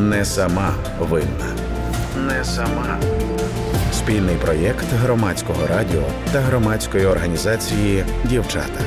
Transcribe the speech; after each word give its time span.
Не 0.00 0.24
сама 0.24 0.74
винна. 0.98 1.56
Не 2.16 2.44
сама. 2.44 3.00
Спільний 3.92 4.36
проєкт 4.36 4.84
громадського 5.02 5.66
радіо 5.66 6.02
та 6.32 6.38
громадської 6.38 7.06
організації 7.06 8.04
Дівчата. 8.24 8.80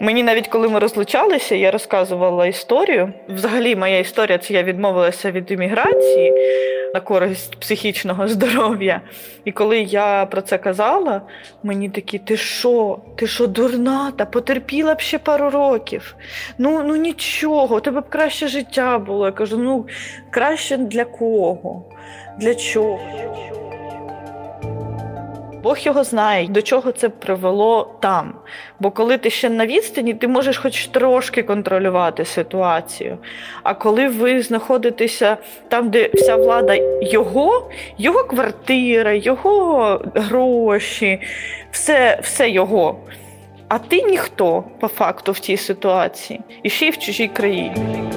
Мені 0.00 0.22
навіть 0.22 0.48
коли 0.48 0.68
ми 0.68 0.78
розлучалися, 0.78 1.54
я 1.54 1.70
розказувала 1.70 2.46
історію. 2.46 3.12
Взагалі, 3.28 3.76
моя 3.76 3.98
історія 3.98 4.38
це 4.38 4.54
я 4.54 4.62
відмовилася 4.62 5.30
від 5.30 5.50
імміграції 5.50 6.32
на 6.94 7.00
користь 7.00 7.56
психічного 7.56 8.28
здоров'я. 8.34 9.00
І 9.44 9.52
коли 9.52 9.80
я 9.80 10.26
про 10.26 10.42
це 10.42 10.58
казала, 10.58 11.22
мені 11.62 11.90
такі, 11.90 12.18
ти 12.18 12.36
що? 12.36 12.98
Ти 13.16 13.26
що, 13.26 13.46
дурна? 13.46 14.12
Та 14.16 14.24
потерпіла 14.24 14.94
б 14.94 15.00
ще 15.00 15.18
пару 15.18 15.50
років. 15.50 16.16
Ну 16.58 16.82
ну 16.82 16.96
нічого, 16.96 17.76
у 17.76 17.80
тебе 17.80 18.00
б 18.00 18.08
краще 18.08 18.48
життя 18.48 18.98
було. 18.98 19.26
Я 19.26 19.32
кажу, 19.32 19.58
ну 19.58 19.86
краще 20.30 20.76
для 20.76 21.04
кого? 21.04 21.84
Для 22.38 22.54
чого? 22.54 23.00
Бог 25.62 25.78
його 25.78 26.04
знає, 26.04 26.48
до 26.48 26.62
чого 26.62 26.92
це 26.92 27.08
привело 27.08 27.94
там. 28.00 28.34
Бо 28.80 28.90
коли 28.90 29.18
ти 29.18 29.30
ще 29.30 29.50
на 29.50 29.66
відстані, 29.66 30.14
ти 30.14 30.28
можеш 30.28 30.58
хоч 30.58 30.86
трошки 30.86 31.42
контролювати 31.42 32.24
ситуацію. 32.24 33.18
А 33.62 33.74
коли 33.74 34.08
ви 34.08 34.42
знаходитеся 34.42 35.36
там, 35.68 35.90
де 35.90 36.10
вся 36.14 36.36
влада 36.36 36.78
його, 37.02 37.70
його 37.98 38.24
квартира, 38.24 39.12
його 39.12 40.00
гроші, 40.14 41.20
все, 41.70 42.20
все 42.22 42.50
його. 42.50 42.98
А 43.68 43.78
ти 43.78 44.02
ніхто 44.02 44.64
по 44.80 44.88
факту 44.88 45.32
в 45.32 45.38
цій 45.38 45.56
ситуації, 45.56 46.40
і 46.62 46.70
ще 46.70 46.86
й 46.86 46.90
в 46.90 46.98
чужій 46.98 47.28
країні. 47.28 48.10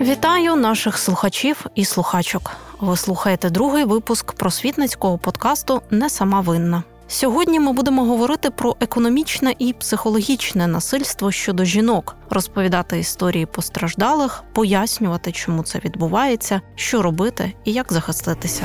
Вітаю 0.00 0.56
наших 0.56 0.98
слухачів 0.98 1.66
і 1.74 1.84
слухачок. 1.84 2.69
Ви 2.80 2.96
слухаєте 2.96 3.50
другий 3.50 3.84
випуск 3.84 4.32
просвітницького 4.32 5.18
подкасту 5.18 5.82
Не 5.90 6.10
сама 6.10 6.40
винна. 6.40 6.82
Сьогодні 7.08 7.60
ми 7.60 7.72
будемо 7.72 8.04
говорити 8.04 8.50
про 8.50 8.76
економічне 8.80 9.54
і 9.58 9.72
психологічне 9.72 10.66
насильство 10.66 11.32
щодо 11.32 11.64
жінок, 11.64 12.16
розповідати 12.30 12.98
історії 12.98 13.46
постраждалих, 13.46 14.44
пояснювати, 14.52 15.32
чому 15.32 15.62
це 15.62 15.78
відбувається, 15.84 16.60
що 16.74 17.02
робити 17.02 17.52
і 17.64 17.72
як 17.72 17.92
захиститися. 17.92 18.62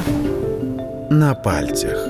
На 1.09 1.33
пальцях. 1.33 2.07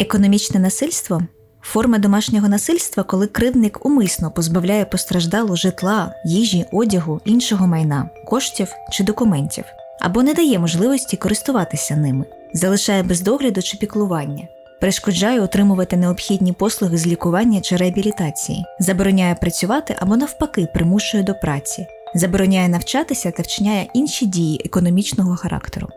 Економічне 0.00 0.60
насильство 0.60 1.22
форма 1.62 1.98
домашнього 1.98 2.48
насильства, 2.48 3.02
коли 3.02 3.26
кривдник 3.26 3.86
умисно 3.86 4.30
позбавляє 4.30 4.84
постраждалу 4.84 5.56
житла, 5.56 6.14
їжі, 6.24 6.66
одягу, 6.72 7.20
іншого 7.24 7.66
майна, 7.66 8.10
коштів 8.26 8.68
чи 8.92 9.04
документів, 9.04 9.64
або 10.00 10.22
не 10.22 10.34
дає 10.34 10.58
можливості 10.58 11.16
користуватися 11.16 11.96
ними, 11.96 12.24
залишає 12.52 13.02
без 13.02 13.20
догляду 13.20 13.62
чи 13.62 13.76
піклування. 13.76 14.48
Перешкоджає 14.80 15.40
отримувати 15.40 15.96
необхідні 15.96 16.52
послуги 16.52 16.98
з 16.98 17.06
лікування 17.06 17.60
чи 17.60 17.76
реабілітації, 17.76 18.64
забороняє 18.80 19.34
працювати 19.34 19.96
або 20.00 20.16
навпаки 20.16 20.68
примушує 20.74 21.22
до 21.22 21.34
праці, 21.34 21.86
забороняє 22.14 22.68
навчатися 22.68 23.30
та 23.30 23.42
вчиняє 23.42 23.86
інші 23.94 24.26
дії 24.26 24.60
економічного 24.64 25.36
характеру. 25.36 25.88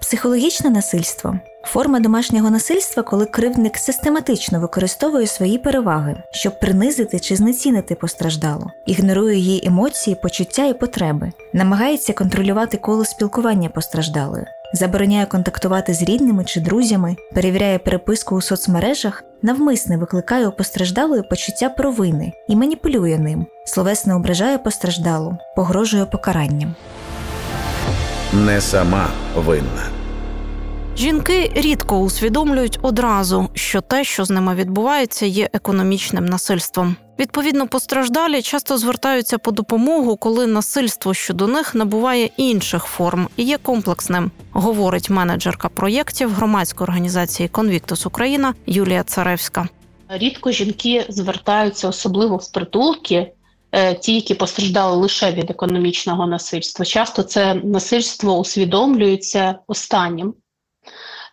Психологічне 0.00 0.70
насильство 0.70 1.38
форма 1.62 2.00
домашнього 2.00 2.50
насильства, 2.50 3.02
коли 3.02 3.26
кривдник 3.26 3.76
систематично 3.76 4.60
використовує 4.60 5.26
свої 5.26 5.58
переваги, 5.58 6.22
щоб 6.30 6.60
принизити 6.60 7.20
чи 7.20 7.36
знецінити 7.36 7.94
постраждалу, 7.94 8.66
ігнорує 8.86 9.38
її 9.38 9.66
емоції, 9.66 10.16
почуття 10.22 10.66
і 10.66 10.78
потреби, 10.78 11.32
намагається 11.52 12.12
контролювати 12.12 12.76
коло 12.76 13.04
спілкування 13.04 13.68
постраждалою, 13.68 14.44
забороняє 14.74 15.26
контактувати 15.26 15.94
з 15.94 16.02
рідними 16.02 16.44
чи 16.44 16.60
друзями, 16.60 17.16
перевіряє 17.34 17.78
переписку 17.78 18.36
у 18.36 18.40
соцмережах, 18.40 19.24
навмисне 19.42 19.96
викликає 19.96 20.48
у 20.48 20.52
постраждалої 20.52 21.22
почуття 21.22 21.68
провини 21.68 22.32
і 22.48 22.56
маніпулює 22.56 23.18
ним, 23.18 23.46
словесно 23.66 24.16
ображає 24.16 24.58
постраждалу, 24.58 25.36
погрожує 25.56 26.04
покаранням. 26.04 26.74
Не 28.32 28.60
сама 28.60 29.08
винна. 29.36 29.99
Жінки 30.96 31.52
рідко 31.54 31.98
усвідомлюють 31.98 32.78
одразу, 32.82 33.48
що 33.54 33.80
те, 33.80 34.04
що 34.04 34.24
з 34.24 34.30
ними 34.30 34.54
відбувається, 34.54 35.26
є 35.26 35.50
економічним 35.52 36.26
насильством. 36.26 36.96
Відповідно, 37.18 37.68
постраждалі 37.68 38.42
часто 38.42 38.78
звертаються 38.78 39.38
по 39.38 39.50
допомогу, 39.50 40.16
коли 40.16 40.46
насильство 40.46 41.14
щодо 41.14 41.46
них 41.46 41.74
набуває 41.74 42.30
інших 42.36 42.84
форм 42.84 43.28
і 43.36 43.44
є 43.44 43.58
комплексним, 43.58 44.30
говорить 44.52 45.10
менеджерка 45.10 45.68
проєктів 45.68 46.32
громадської 46.32 46.84
організації 46.84 47.48
Конвіктус 47.48 48.06
Україна 48.06 48.54
Юлія 48.66 49.02
Царевська. 49.02 49.68
Рідко 50.08 50.52
жінки 50.52 51.06
звертаються 51.08 51.88
особливо 51.88 52.36
в 52.36 52.52
притулки. 52.52 53.32
Е, 53.72 53.94
ті, 53.94 54.14
які 54.14 54.34
постраждали 54.34 54.96
лише 54.96 55.32
від 55.32 55.50
економічного 55.50 56.26
насильства, 56.26 56.84
часто 56.84 57.22
це 57.22 57.54
насильство 57.54 58.38
усвідомлюється 58.38 59.58
останнім. 59.66 60.34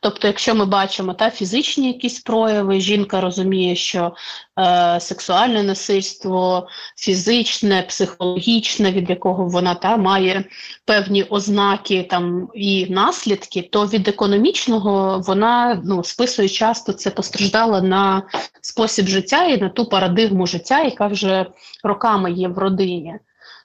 Тобто, 0.01 0.27
якщо 0.27 0.55
ми 0.55 0.65
бачимо 0.65 1.13
та 1.13 1.29
фізичні 1.29 1.87
якісь 1.87 2.19
прояви, 2.19 2.79
жінка 2.79 3.21
розуміє, 3.21 3.75
що 3.75 4.15
е, 4.59 4.99
сексуальне 4.99 5.63
насильство, 5.63 6.67
фізичне, 6.97 7.81
психологічне, 7.81 8.91
від 8.91 9.09
якого 9.09 9.47
вона 9.47 9.75
та 9.75 9.97
має 9.97 10.43
певні 10.85 11.23
ознаки 11.23 12.03
там 12.09 12.49
і 12.53 12.87
наслідки, 12.89 13.61
то 13.61 13.85
від 13.85 14.07
економічного 14.07 15.19
вона 15.19 15.81
ну, 15.85 16.03
списує 16.03 16.49
часто 16.49 16.93
це 16.93 17.09
постраждала 17.09 17.81
на 17.81 18.23
спосіб 18.61 19.07
життя 19.07 19.45
і 19.45 19.61
на 19.61 19.69
ту 19.69 19.85
парадигму 19.85 20.47
життя, 20.47 20.83
яка 20.83 21.07
вже 21.07 21.45
роками 21.83 22.31
є 22.31 22.47
в 22.47 22.57
родині. 22.57 23.15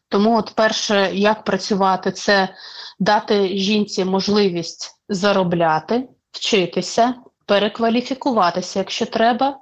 Тому, 0.08 0.38
от 0.38 0.52
перше, 0.54 1.10
як 1.14 1.44
працювати, 1.44 2.12
це 2.12 2.48
дати 2.98 3.58
жінці 3.58 4.04
можливість 4.04 4.90
заробляти 5.08 6.08
вчитися, 6.32 7.14
перекваліфікуватися, 7.46 8.78
якщо 8.78 9.06
треба. 9.06 9.58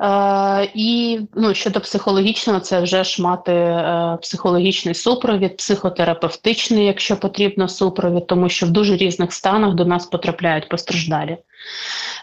Е, 0.00 0.70
І 0.74 1.20
ну, 1.34 1.54
щодо 1.54 1.80
психологічного, 1.80 2.60
це 2.60 2.80
вже 2.80 3.04
ж 3.04 3.22
мати 3.22 3.52
е, 3.52 4.18
психологічний 4.22 4.94
супровід, 4.94 5.56
психотерапевтичний, 5.56 6.86
якщо 6.86 7.16
потрібно, 7.16 7.68
супровід, 7.68 8.26
тому 8.26 8.48
що 8.48 8.66
в 8.66 8.70
дуже 8.70 8.96
різних 8.96 9.32
станах 9.32 9.74
до 9.74 9.84
нас 9.84 10.06
потрапляють 10.06 10.68
постраждалі. 10.68 11.38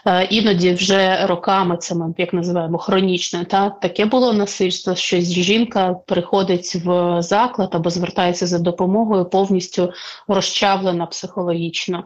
Е, 0.06 0.24
іноді 0.24 0.72
вже 0.72 1.26
роками 1.26 1.76
це 1.76 1.94
ми 1.94 2.14
як 2.18 2.32
називаємо 2.32 2.78
хронічне. 2.78 3.44
Та 3.44 3.70
таке 3.70 4.04
було 4.04 4.32
насильство, 4.32 4.94
що 4.94 5.20
жінка 5.20 5.94
приходить 6.06 6.74
в 6.74 7.16
заклад 7.22 7.68
або 7.72 7.90
звертається 7.90 8.46
за 8.46 8.58
допомогою, 8.58 9.24
повністю 9.24 9.92
розчавлена 10.28 11.06
психологічно. 11.06 12.04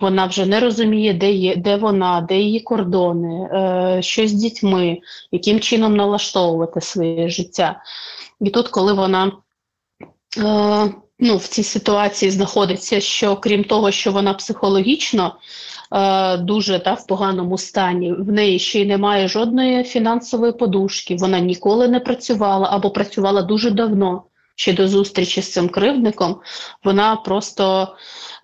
Вона 0.00 0.26
вже 0.26 0.46
не 0.46 0.60
розуміє, 0.60 1.14
де 1.14 1.32
є, 1.32 1.56
де 1.56 1.76
вона, 1.76 2.20
де 2.20 2.36
її 2.36 2.60
кордони, 2.60 3.48
е, 3.52 4.02
що 4.02 4.26
з 4.26 4.32
дітьми, 4.32 4.98
яким 5.32 5.60
чином 5.60 5.96
налаштовувати 5.96 6.80
своє 6.80 7.28
життя. 7.28 7.82
І 8.40 8.50
тут, 8.50 8.68
коли 8.68 8.92
вона 8.92 9.32
е, 10.38 10.92
ну, 11.22 11.36
в 11.36 11.46
цій 11.46 11.62
ситуації 11.62 12.30
знаходиться, 12.30 13.00
що 13.00 13.36
крім 13.36 13.64
того, 13.64 13.90
що 13.90 14.12
вона 14.12 14.34
психологічно 14.34 15.36
е, 15.92 16.36
дуже 16.36 16.78
та, 16.78 16.94
в 16.94 17.06
поганому 17.06 17.58
стані, 17.58 18.12
в 18.12 18.32
неї 18.32 18.58
ще 18.58 18.80
й 18.80 18.86
немає 18.86 19.28
жодної 19.28 19.84
фінансової 19.84 20.52
подушки, 20.52 21.16
вона 21.16 21.40
ніколи 21.40 21.88
не 21.88 22.00
працювала 22.00 22.68
або 22.72 22.90
працювала 22.90 23.42
дуже 23.42 23.70
давно 23.70 24.22
ще 24.54 24.72
до 24.72 24.88
зустрічі 24.88 25.42
з 25.42 25.52
цим 25.52 25.68
кривдником, 25.68 26.36
вона 26.84 27.16
просто 27.16 27.88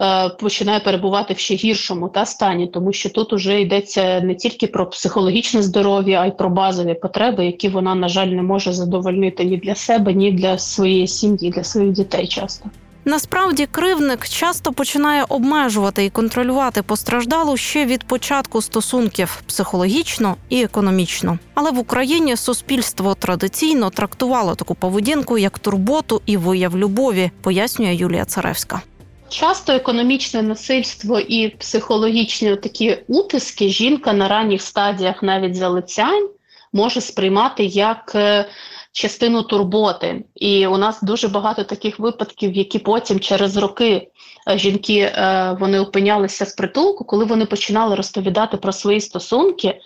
е, 0.01 0.29
починає 0.29 0.81
перебувати 0.81 1.35
в 1.35 1.39
ще 1.39 1.55
гіршому 1.55 2.09
та 2.09 2.27
стані, 2.27 2.67
тому 2.67 2.93
що 2.93 3.11
тут 3.11 3.33
уже 3.33 3.61
йдеться 3.61 4.21
не 4.21 4.35
тільки 4.35 4.67
про 4.67 4.91
психологічне 4.91 5.63
здоров'я, 5.63 6.21
а 6.21 6.27
й 6.27 6.31
про 6.31 6.51
базові 6.51 6.95
потреби, 6.95 7.47
які 7.47 7.69
вона, 7.69 7.95
на 7.95 8.09
жаль, 8.09 8.27
не 8.27 8.43
може 8.43 8.73
задовольнити 8.73 9.45
ні 9.45 9.57
для 9.57 9.75
себе, 9.75 10.15
ні 10.15 10.33
для 10.33 10.59
своєї 10.59 11.07
сім'ї, 11.07 11.51
для 11.51 11.65
своїх 11.65 11.93
дітей 11.93 12.27
часто. 12.27 12.71
Насправді 13.09 13.67
кривник 13.67 14.29
часто 14.29 14.73
починає 14.73 15.25
обмежувати 15.29 16.05
і 16.05 16.11
контролювати 16.11 16.83
постраждалу 16.83 17.57
ще 17.57 17.87
від 17.87 18.05
початку 18.05 18.63
стосунків 18.63 19.43
психологічно 19.47 20.37
і 20.49 20.63
економічно. 20.63 21.39
Але 21.55 21.71
в 21.71 21.79
Україні 21.79 22.37
суспільство 22.37 23.15
традиційно 23.15 23.91
трактувало 23.91 24.55
таку 24.55 24.75
поведінку 24.75 25.39
як 25.39 25.59
турботу 25.59 26.23
і 26.27 26.37
вияв 26.37 26.79
любові, 26.79 27.31
пояснює 27.43 27.95
Юлія 27.95 28.25
Царевська. 28.25 28.81
Часто 29.29 29.73
економічне 29.73 30.43
насильство 30.43 31.21
і 31.21 31.49
психологічні 31.49 32.57
такі 32.57 32.99
утиски 33.07 33.69
жінка 33.69 34.13
на 34.13 34.29
ранніх 34.29 34.63
стадіях 34.63 35.23
навіть 35.23 35.55
залицянь 35.55 36.29
може 36.73 37.01
сприймати 37.01 37.65
як 37.65 38.13
е, 38.15 38.49
частину 38.99 39.43
турботи. 39.43 40.25
І 40.35 40.67
у 40.67 40.77
нас 40.77 41.03
дуже 41.03 41.29
багато 41.29 41.65
таких 41.65 41.99
випадків, 41.99 42.56
які 42.56 42.79
потім 42.79 43.21
через 43.21 43.56
роки 43.56 44.09
е, 44.50 44.59
жінки 44.59 44.99
е, 44.99 45.56
вони 45.61 45.81
опинялися 45.81 46.47
з 46.47 46.55
притулку, 46.55 47.05
коли 47.05 47.25
вони 47.25 47.47
починали 47.47 47.95
розповідати 47.95 48.56
про 48.56 48.73
свої 48.73 49.00
стосунки. 49.00 49.81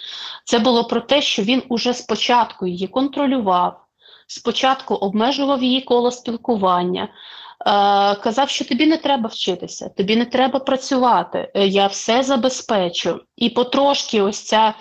Це 0.44 0.58
було 0.58 0.84
про 0.84 1.00
те, 1.00 1.22
що 1.22 1.42
він 1.42 1.62
уже 1.68 1.94
спочатку 1.94 2.66
її 2.66 2.86
контролював, 2.86 3.80
спочатку 4.26 4.94
обмежував 4.94 5.62
її 5.62 5.80
коло 5.80 6.10
спілкування. 6.10 7.08
Казав, 8.22 8.48
що 8.48 8.64
тобі 8.64 8.86
не 8.86 8.96
треба 8.96 9.28
вчитися, 9.28 9.88
тобі 9.88 10.16
не 10.16 10.24
треба 10.24 10.58
працювати, 10.58 11.50
я 11.54 11.86
все 11.86 12.22
забезпечу. 12.22 13.20
І 13.36 13.50
потрошки, 13.50 14.22
ось 14.22 14.42
ця 14.42 14.74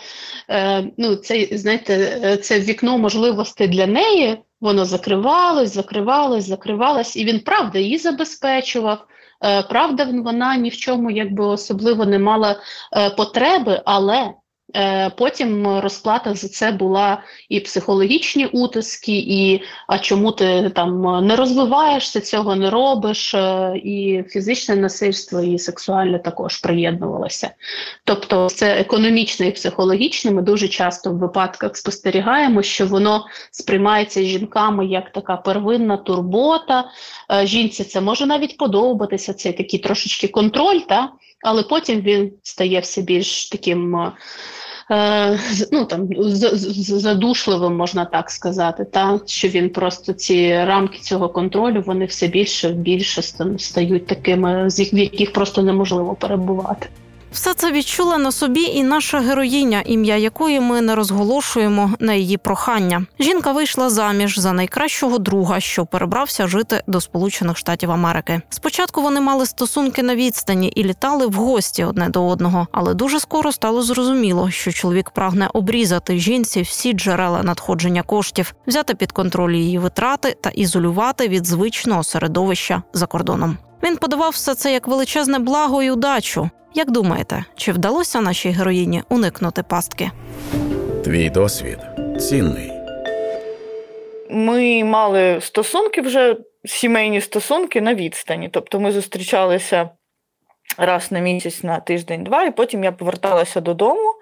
ну, 0.97 1.15
це, 1.15 1.47
знаєте, 1.51 2.37
це 2.37 2.59
вікно 2.59 2.97
можливостей 2.97 3.67
для 3.67 3.87
неї, 3.87 4.37
воно 4.61 4.85
закривалось, 4.85 5.73
закривалось, 5.73 6.47
закривалось, 6.47 7.15
і 7.15 7.25
він 7.25 7.39
правда 7.39 7.79
її 7.79 7.97
забезпечував. 7.97 9.05
Правда, 9.69 10.07
вона 10.23 10.55
ні 10.55 10.69
в 10.69 10.77
чому 10.77 11.11
якби 11.11 11.45
особливо 11.45 12.05
не 12.05 12.19
мала 12.19 12.55
потреби, 13.17 13.81
але 13.85 14.17
Е, 14.23 14.40
потім 15.17 15.79
розплата 15.79 16.33
за 16.33 16.47
це 16.47 16.71
була 16.71 17.23
і 17.49 17.59
психологічні 17.59 18.45
утиски, 18.45 19.17
і 19.17 19.61
а 19.87 19.99
чому 19.99 20.31
ти 20.31 20.69
там 20.75 21.25
не 21.27 21.35
розвиваєшся, 21.35 22.21
цього 22.21 22.55
не 22.55 22.69
робиш, 22.69 23.33
е, 23.33 23.73
і 23.83 24.23
фізичне 24.29 24.75
насильство, 24.75 25.41
і 25.41 25.59
сексуальне 25.59 26.19
також 26.19 26.57
приєднувалося. 26.57 27.49
Тобто, 28.03 28.49
це 28.49 28.79
економічне 28.79 29.47
і 29.47 29.51
психологічне. 29.51 30.31
Ми 30.31 30.41
дуже 30.41 30.67
часто 30.67 31.11
в 31.11 31.17
випадках 31.17 31.77
спостерігаємо, 31.77 32.61
що 32.61 32.87
воно 32.87 33.25
сприймається 33.51 34.23
жінками 34.23 34.85
як 34.85 35.11
така 35.11 35.37
первинна 35.37 35.97
турбота. 35.97 36.85
Е, 37.31 37.45
жінці 37.45 37.83
це 37.83 38.01
може 38.01 38.25
навіть 38.25 38.57
подобатися. 38.57 39.33
Це 39.33 39.51
такий 39.51 39.79
трошечки 39.79 40.27
контроль, 40.27 40.79
та 40.79 41.09
але 41.43 41.63
потім 41.63 42.01
він 42.01 42.31
стає 42.43 42.79
все 42.79 43.01
більш 43.01 43.49
таким. 43.49 43.95
Е, 44.91 45.39
ну 45.71 45.85
там 45.85 46.09
задушливим, 46.77 47.77
можна 47.77 48.05
так 48.05 48.31
сказати, 48.31 48.85
та 48.85 49.19
що 49.25 49.47
він 49.47 49.69
просто 49.69 50.13
ці 50.13 50.55
рамки 50.55 50.99
цього 50.99 51.29
контролю 51.29 51.83
вони 51.85 52.05
все 52.05 52.27
більше 52.27 52.69
більше 52.69 53.21
стають 53.57 54.07
такими, 54.07 54.69
з 54.69 54.93
яких 54.93 55.33
просто 55.33 55.61
неможливо 55.61 56.15
перебувати. 56.15 56.89
Все 57.31 57.53
це 57.53 57.71
відчула 57.71 58.17
на 58.17 58.31
собі 58.31 58.61
і 58.61 58.83
наша 58.83 59.19
героїня, 59.19 59.83
ім'я 59.85 60.17
якої 60.17 60.59
ми 60.59 60.81
не 60.81 60.95
розголошуємо 60.95 61.93
на 61.99 62.13
її 62.13 62.37
прохання. 62.37 63.05
Жінка 63.19 63.51
вийшла 63.51 63.89
заміж 63.89 64.39
за 64.39 64.53
найкращого 64.53 65.17
друга, 65.17 65.59
що 65.59 65.85
перебрався 65.85 66.47
жити 66.47 66.83
до 66.87 67.01
Сполучених 67.01 67.57
Штатів 67.57 67.91
Америки. 67.91 68.41
Спочатку 68.49 69.01
вони 69.01 69.21
мали 69.21 69.45
стосунки 69.45 70.03
на 70.03 70.15
відстані 70.15 70.67
і 70.67 70.83
літали 70.83 71.27
в 71.27 71.33
гості 71.33 71.83
одне 71.83 72.09
до 72.09 72.27
одного, 72.27 72.67
але 72.71 72.93
дуже 72.93 73.19
скоро 73.19 73.51
стало 73.51 73.81
зрозуміло, 73.81 74.51
що 74.51 74.71
чоловік 74.71 75.09
прагне 75.09 75.49
обрізати 75.53 76.17
жінці 76.17 76.61
всі 76.61 76.93
джерела 76.93 77.43
надходження 77.43 78.03
коштів, 78.03 78.53
взяти 78.67 78.95
під 78.95 79.11
контроль 79.11 79.53
її 79.53 79.79
витрати 79.79 80.37
та 80.41 80.49
ізолювати 80.49 81.27
від 81.27 81.45
звичного 81.45 82.03
середовища 82.03 82.83
за 82.93 83.05
кордоном. 83.05 83.57
Він 83.83 83.97
подавав 83.97 84.31
все 84.31 84.55
це 84.55 84.73
як 84.73 84.87
величезне 84.87 85.39
благо 85.39 85.83
і 85.83 85.91
удачу. 85.91 86.49
Як 86.73 86.91
думаєте, 86.91 87.45
чи 87.55 87.71
вдалося 87.71 88.21
нашій 88.21 88.49
героїні 88.49 89.03
уникнути 89.09 89.63
пастки? 89.63 90.11
Твій 91.03 91.29
досвід 91.29 91.79
цінний. 92.19 92.71
Ми 94.29 94.83
мали 94.83 95.41
стосунки 95.41 96.01
вже 96.01 96.35
сімейні 96.65 97.21
стосунки 97.21 97.81
на 97.81 97.95
відстані. 97.95 98.49
Тобто 98.53 98.79
ми 98.79 98.91
зустрічалися 98.91 99.89
раз 100.77 101.11
на 101.11 101.19
місяць 101.19 101.63
на 101.63 101.79
тиждень-два, 101.79 102.43
і 102.43 102.51
потім 102.51 102.83
я 102.83 102.91
поверталася 102.91 103.61
додому. 103.61 104.13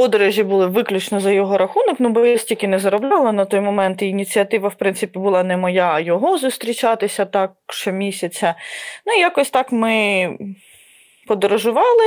Подорожі 0.00 0.42
були 0.42 0.66
виключно 0.66 1.20
за 1.20 1.30
його 1.30 1.58
рахунок, 1.58 1.96
ну 1.98 2.08
бо 2.08 2.26
я 2.26 2.38
стільки 2.38 2.68
не 2.68 2.78
заробляла 2.78 3.32
на 3.32 3.44
той 3.44 3.60
момент. 3.60 4.02
І 4.02 4.06
ініціатива, 4.06 4.68
в 4.68 4.74
принципі, 4.74 5.18
була 5.18 5.42
не 5.42 5.56
моя, 5.56 5.92
а 5.94 6.00
його 6.00 6.38
зустрічатися 6.38 7.24
так 7.24 7.52
щомісяця. 7.68 8.54
Ну, 9.06 9.12
і 9.12 9.20
якось 9.20 9.50
так 9.50 9.72
ми 9.72 10.28
подорожували, 11.26 12.04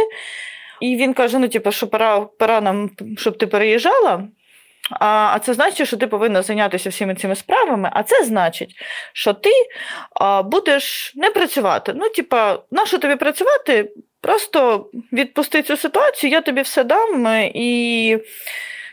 і 0.82 0.96
він 0.96 1.14
каже: 1.14 1.40
ну, 1.40 1.48
типу, 1.48 1.72
що 1.72 1.88
пора, 1.88 2.20
пора 2.20 2.62
нам, 2.62 2.90
щоб 3.18 3.38
ти 3.38 3.48
переїжджала. 3.48 4.28
А 4.92 5.32
а 5.34 5.40
це 5.40 5.54
значить, 5.54 5.88
що 5.88 5.98
ти 5.98 6.08
повинна 6.08 6.42
зайнятися 6.42 6.90
всіми 6.90 7.16
цими 7.16 7.36
справами. 7.36 7.90
А 7.94 8.04
це 8.04 8.24
значить, 8.24 8.76
що 9.14 9.34
ти 9.34 9.50
а, 10.22 10.44
будеш 10.44 11.14
не 11.16 11.30
працювати. 11.30 11.94
Ну, 11.96 12.10
типа, 12.10 12.60
на 12.72 12.86
що 12.86 12.98
тобі 12.98 13.16
працювати? 13.16 13.90
Просто 14.24 14.90
відпусти 15.14 15.62
цю 15.62 15.78
ситуацію, 15.78 16.32
я 16.32 16.42
тобі 16.42 16.62
все 16.62 16.84
дам 16.84 17.28
і 17.54 18.18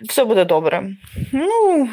все 0.09 0.25
буде 0.25 0.45
добре. 0.45 0.91
Ну, 1.33 1.89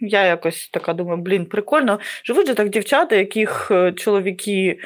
я 0.00 0.24
якось 0.24 0.68
така 0.68 0.92
думаю, 0.92 1.22
блін, 1.22 1.46
прикольно. 1.46 2.00
Живуть 2.24 2.46
же 2.46 2.54
так 2.54 2.68
дівчата, 2.68 3.16
яких 3.16 3.68
е, 3.70 3.92
чоловіки 3.92 4.78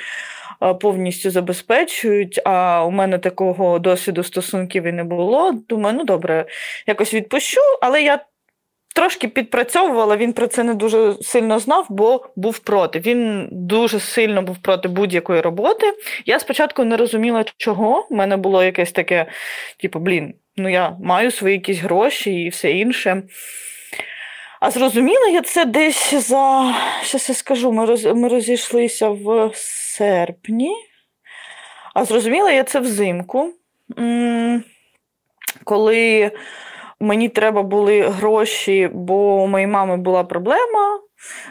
повністю 0.81 1.31
забезпечують. 1.31 2.41
А 2.45 2.85
у 2.85 2.91
мене 2.91 3.19
такого 3.19 3.79
досвіду 3.79 4.23
стосунків 4.23 4.85
і 4.85 4.93
не 4.93 5.05
було. 5.05 5.53
Думаю, 5.69 5.97
ну 5.99 6.05
добре, 6.05 6.47
якось 6.87 7.15
відпущу, 7.15 7.61
але 7.83 8.03
я. 8.03 8.25
Трошки 8.95 9.29
підпрацьовувала, 9.29 10.17
він 10.17 10.33
про 10.33 10.47
це 10.47 10.65
не 10.65 10.75
дуже 10.75 11.15
сильно 11.23 11.59
знав, 11.59 11.87
бо 11.89 12.27
був 12.37 12.59
проти. 12.59 12.99
Він 12.99 13.49
дуже 13.53 14.01
сильно 14.01 14.43
був 14.43 14.59
проти 14.59 14.89
будь-якої 14.89 15.41
роботи. 15.41 15.93
Я 16.27 16.41
спочатку 16.41 16.85
не 16.85 16.97
розуміла, 16.97 17.45
чого. 17.57 18.07
У 18.11 18.15
мене 18.15 18.37
було 18.37 18.65
якесь 18.65 18.93
таке, 18.93 19.27
типу, 19.81 19.99
блін, 19.99 20.35
ну 20.57 20.69
я 20.69 20.97
маю 21.03 21.31
свої 21.31 21.55
якісь 21.55 21.79
гроші 21.79 22.33
і 22.33 22.49
все 22.49 22.71
інше. 22.71 23.23
А 24.61 24.71
зрозуміла 24.71 25.27
я 25.27 25.43
це 25.43 25.65
десь 25.65 26.15
за. 26.15 26.75
Щас 27.03 27.29
я 27.29 27.35
скажу, 27.35 27.73
ми 27.73 27.85
роз... 27.85 28.05
ми 28.05 28.29
розійшлися 28.29 29.09
в 29.09 29.51
серпні, 29.55 30.73
а 31.95 32.05
зрозуміла 32.05 32.51
я 32.51 32.65
це 32.65 32.81
взимку, 32.81 33.55
коли 35.65 36.31
мені 37.01 37.29
треба 37.29 37.63
були 37.63 38.03
гроші, 38.03 38.91
бо 38.93 39.43
у 39.43 39.47
моєї 39.47 39.67
мами 39.67 39.97
була 39.97 40.25
проблема. 40.25 41.01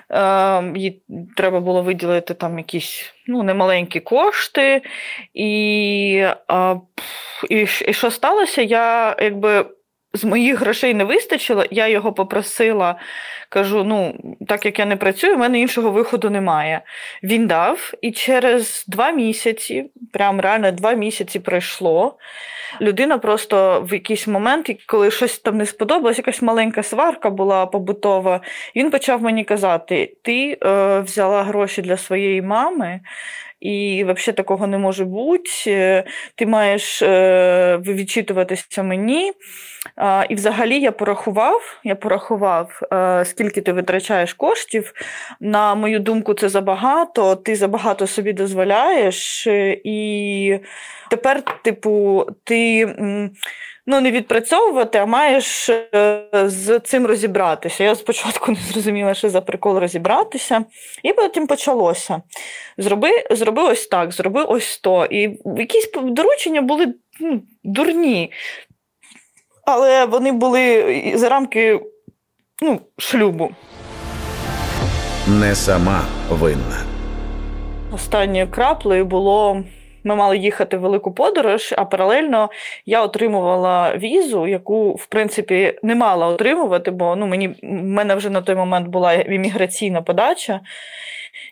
Ем, 0.09 0.75
їй 0.75 1.01
треба 1.37 1.59
було 1.59 1.81
виділити 1.81 2.33
там 2.33 2.57
якісь 2.57 3.13
ну, 3.27 3.43
немаленькі 3.43 3.99
кошти. 3.99 4.81
І, 5.33 6.27
і, 7.49 7.61
і 7.87 7.93
що 7.93 8.11
сталося? 8.11 8.61
Я 8.61 9.15
якби 9.19 9.65
з 10.13 10.23
моїх 10.23 10.59
грошей 10.59 10.93
не 10.93 11.03
вистачило, 11.03 11.65
я 11.71 11.87
його 11.87 12.13
попросила, 12.13 12.95
кажу: 13.49 13.83
ну, 13.83 14.15
так 14.47 14.65
як 14.65 14.79
я 14.79 14.85
не 14.85 14.95
працюю, 14.95 15.35
в 15.35 15.39
мене 15.39 15.59
іншого 15.59 15.91
виходу 15.91 16.29
немає. 16.29 16.81
Він 17.23 17.47
дав, 17.47 17.93
і 18.01 18.11
через 18.11 18.85
два 18.87 19.11
місяці, 19.11 19.91
прям 20.13 20.41
реально 20.41 20.71
два 20.71 20.93
місяці 20.93 21.39
пройшло. 21.39 22.17
Людина 22.81 23.17
просто 23.17 23.81
в 23.89 23.93
якийсь 23.93 24.27
момент, 24.27 24.69
коли 24.87 25.11
щось 25.11 25.39
там 25.39 25.57
не 25.57 25.65
сподобалось, 25.65 26.17
якась 26.17 26.41
маленька 26.41 26.83
сварка 26.83 27.29
була 27.29 27.65
побутова, 27.65 28.41
він 28.75 28.91
почав 28.91 29.21
мені 29.21 29.43
казати: 29.43 30.15
Ти 30.23 30.57
е, 30.65 30.99
взяла 30.99 31.43
гроші 31.43 31.81
для 31.81 31.97
своєї 31.97 32.41
мами. 32.41 32.99
І 33.59 34.03
взагалі 34.03 34.35
такого 34.35 34.67
не 34.67 34.77
може 34.77 35.05
бути. 35.05 35.49
Е, 35.67 36.03
ти 36.35 36.45
маєш 36.45 37.01
е, 37.01 37.77
відчитуватися 37.77 38.83
мені. 38.83 39.33
І 40.29 40.35
взагалі 40.35 40.79
я 40.79 40.91
порахував, 40.91 41.79
я 41.83 41.95
порахував, 41.95 42.79
е, 42.93 43.25
скільки 43.25 43.61
ти 43.61 43.73
витрачаєш 43.73 44.33
коштів. 44.33 44.93
На 45.39 45.75
мою 45.75 45.99
думку, 45.99 46.33
це 46.33 46.49
забагато, 46.49 47.35
ти 47.35 47.55
забагато 47.55 48.07
собі 48.07 48.33
дозволяєш. 48.33 49.47
І 49.83 50.59
тепер, 51.09 51.43
типу, 51.63 52.25
ти 52.43 52.87
ну, 53.89 54.01
не 54.01 54.11
відпрацьовувати, 54.11 54.97
а 54.97 55.05
маєш 55.05 55.69
е, 55.69 56.23
з 56.45 56.79
цим 56.79 57.05
розібратися. 57.05 57.83
Я 57.83 57.95
спочатку 57.95 58.51
не 58.51 58.57
зрозуміла, 58.57 59.13
що 59.13 59.29
за 59.29 59.41
прикол 59.41 59.77
розібратися, 59.77 60.65
і 61.03 61.13
потім 61.13 61.47
почалося. 61.47 62.21
Зроби 62.77 63.09
зроби 63.31 63.63
ось 63.63 63.87
так, 63.87 64.11
зроби 64.11 64.43
ось 64.43 64.77
то. 64.77 65.05
І 65.05 65.39
якісь 65.57 65.91
доручення 66.03 66.61
були 66.61 66.93
ну, 67.19 67.41
дурні, 67.63 68.31
але 69.65 70.05
вони 70.05 70.31
були 70.31 71.13
за 71.15 71.29
рамки 71.29 71.79
ну, 72.61 72.79
шлюбу. 72.97 73.51
Не 75.27 75.55
сама 75.55 76.01
винна. 76.29 76.83
Останньою 77.93 78.47
краплею 78.51 79.05
було. 79.05 79.63
Ми 80.03 80.15
мали 80.15 80.37
їхати 80.37 80.77
в 80.77 80.79
велику 80.79 81.11
подорож, 81.11 81.73
а 81.77 81.85
паралельно 81.85 82.49
я 82.85 83.03
отримувала 83.03 83.97
візу, 83.97 84.47
яку, 84.47 84.91
в 84.91 85.05
принципі, 85.05 85.79
не 85.83 85.95
мала 85.95 86.27
отримувати, 86.27 86.91
бо 86.91 87.15
ну, 87.15 87.27
мені, 87.27 87.47
в 87.47 87.55
мене 87.63 88.15
вже 88.15 88.29
на 88.29 88.41
той 88.41 88.55
момент 88.55 88.87
була 88.87 89.13
імміграційна 89.13 90.01
подача. 90.01 90.59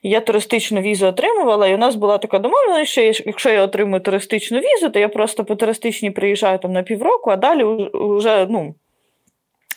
Я 0.04 0.22
туристичну 0.22 0.82
візу 0.82 1.08
отримувала, 1.08 1.68
і 1.68 1.76
у 1.76 1.78
нас 1.78 1.96
була 1.96 2.18
така 2.18 2.40
домовленість, 2.40 2.92
що 2.92 3.02
якщо 3.02 3.50
я 3.50 3.62
отримую 3.62 4.02
туристичну 4.02 4.60
візу, 4.60 4.90
то 4.90 5.00
я 5.00 5.10
просто 5.10 5.46
по 5.46 5.56
туристичній 5.56 6.12
приїжджаю 6.12 6.60
там 6.60 6.74
на 6.74 6.84
півроку, 6.84 7.30
а 7.30 7.36
далі 7.36 7.90
вже 7.94 8.48
ну, 8.50 8.76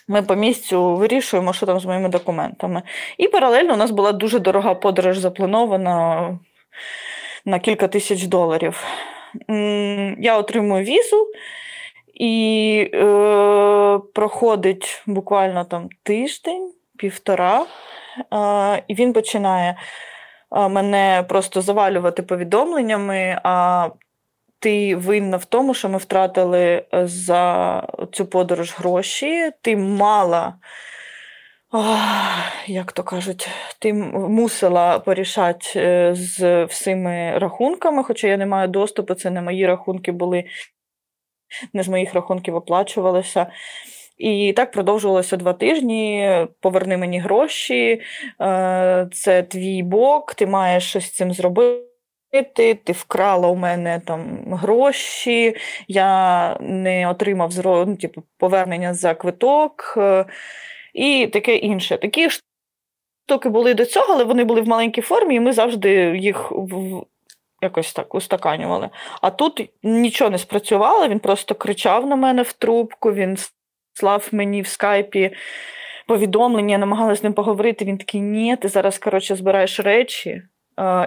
ми 0.07 0.21
по 0.21 0.35
місцю 0.35 0.95
вирішуємо, 0.95 1.53
що 1.53 1.65
там 1.65 1.79
з 1.79 1.85
моїми 1.85 2.09
документами. 2.09 2.81
І 3.17 3.27
паралельно 3.27 3.73
у 3.73 3.77
нас 3.77 3.91
була 3.91 4.11
дуже 4.11 4.39
дорога 4.39 4.73
подорож 4.75 5.17
запланована 5.17 6.39
на 7.45 7.59
кілька 7.59 7.87
тисяч 7.87 8.23
доларів. 8.23 8.83
Я 10.17 10.37
отримую 10.37 10.83
візу, 10.83 11.27
і 12.13 12.89
е, 12.93 13.99
проходить 14.13 15.03
буквально 15.05 15.65
там 15.65 15.89
тиждень, 16.03 16.73
півтора, 16.97 17.65
е, 18.33 18.83
і 18.87 18.93
він 18.93 19.13
починає 19.13 19.77
мене 20.51 21.25
просто 21.29 21.61
завалювати 21.61 22.23
повідомленнями. 22.23 23.39
а 23.43 23.89
ти 24.61 24.95
винна 24.95 25.37
в 25.37 25.45
тому, 25.45 25.73
що 25.73 25.89
ми 25.89 25.97
втратили 25.97 26.85
за 27.03 27.83
цю 28.11 28.25
подорож 28.25 28.73
гроші. 28.77 29.51
Ти 29.61 29.77
мала, 29.77 30.53
як 32.67 32.91
то 32.91 33.03
кажуть, 33.03 33.49
ти 33.79 33.93
мусила 33.93 34.99
порішати 34.99 35.67
е, 35.75 36.15
з 36.15 36.65
всіми 36.65 37.37
рахунками, 37.37 38.03
хоча 38.03 38.27
я 38.27 38.37
не 38.37 38.45
маю 38.45 38.67
доступу, 38.67 39.13
це 39.13 39.29
не 39.29 39.41
мої 39.41 39.67
рахунки 39.67 40.11
були, 40.11 40.43
не 41.73 41.83
з 41.83 41.87
моїх 41.87 42.13
рахунків 42.13 42.55
оплачувалися. 42.55 43.47
І 44.17 44.53
так 44.53 44.71
продовжувалося 44.71 45.37
два 45.37 45.53
тижні. 45.53 46.37
Поверни 46.59 46.97
мені 46.97 47.19
гроші, 47.19 48.01
е, 48.41 49.07
це 49.13 49.43
твій 49.43 49.83
бок, 49.83 50.33
ти 50.33 50.47
маєш 50.47 50.89
щось 50.89 51.05
з 51.05 51.11
цим 51.11 51.33
зробити. 51.33 51.87
Ти 52.53 52.91
вкрала 52.91 53.47
у 53.47 53.55
мене 53.55 54.01
там 54.05 54.43
гроші, 54.51 55.55
я 55.87 56.57
не 56.59 57.09
отримав 57.09 57.51
ну, 57.65 57.95
типу, 57.95 58.23
повернення 58.37 58.93
за 58.93 59.13
квиток 59.13 59.93
е, 59.97 60.25
і 60.93 61.27
таке 61.27 61.55
інше. 61.55 61.97
Такі 61.97 62.29
штуки 62.29 63.49
були 63.49 63.73
до 63.73 63.85
цього, 63.85 64.13
але 64.13 64.23
вони 64.23 64.43
були 64.43 64.61
в 64.61 64.67
маленькій 64.67 65.01
формі, 65.01 65.35
і 65.35 65.39
ми 65.39 65.53
завжди 65.53 66.17
їх 66.17 66.53
якось 67.61 67.93
так 67.93 68.15
устаканювали. 68.15 68.89
А 69.21 69.29
тут 69.29 69.69
нічого 69.83 70.29
не 70.29 70.37
спрацювало, 70.37 71.07
він 71.07 71.19
просто 71.19 71.55
кричав 71.55 72.07
на 72.07 72.15
мене 72.15 72.41
в 72.41 72.53
трубку. 72.53 73.13
він 73.13 73.37
слав 73.93 74.29
мені 74.31 74.61
в 74.61 74.67
скайпі 74.67 75.31
повідомлення, 76.07 76.77
намагалася 76.77 77.19
з 77.19 77.23
ним 77.23 77.33
поговорити. 77.33 77.85
Він 77.85 77.97
такий, 77.97 78.21
ні, 78.21 78.55
ти 78.55 78.67
зараз 78.67 78.97
коротше, 78.97 79.35
збираєш 79.35 79.79
речі, 79.79 80.41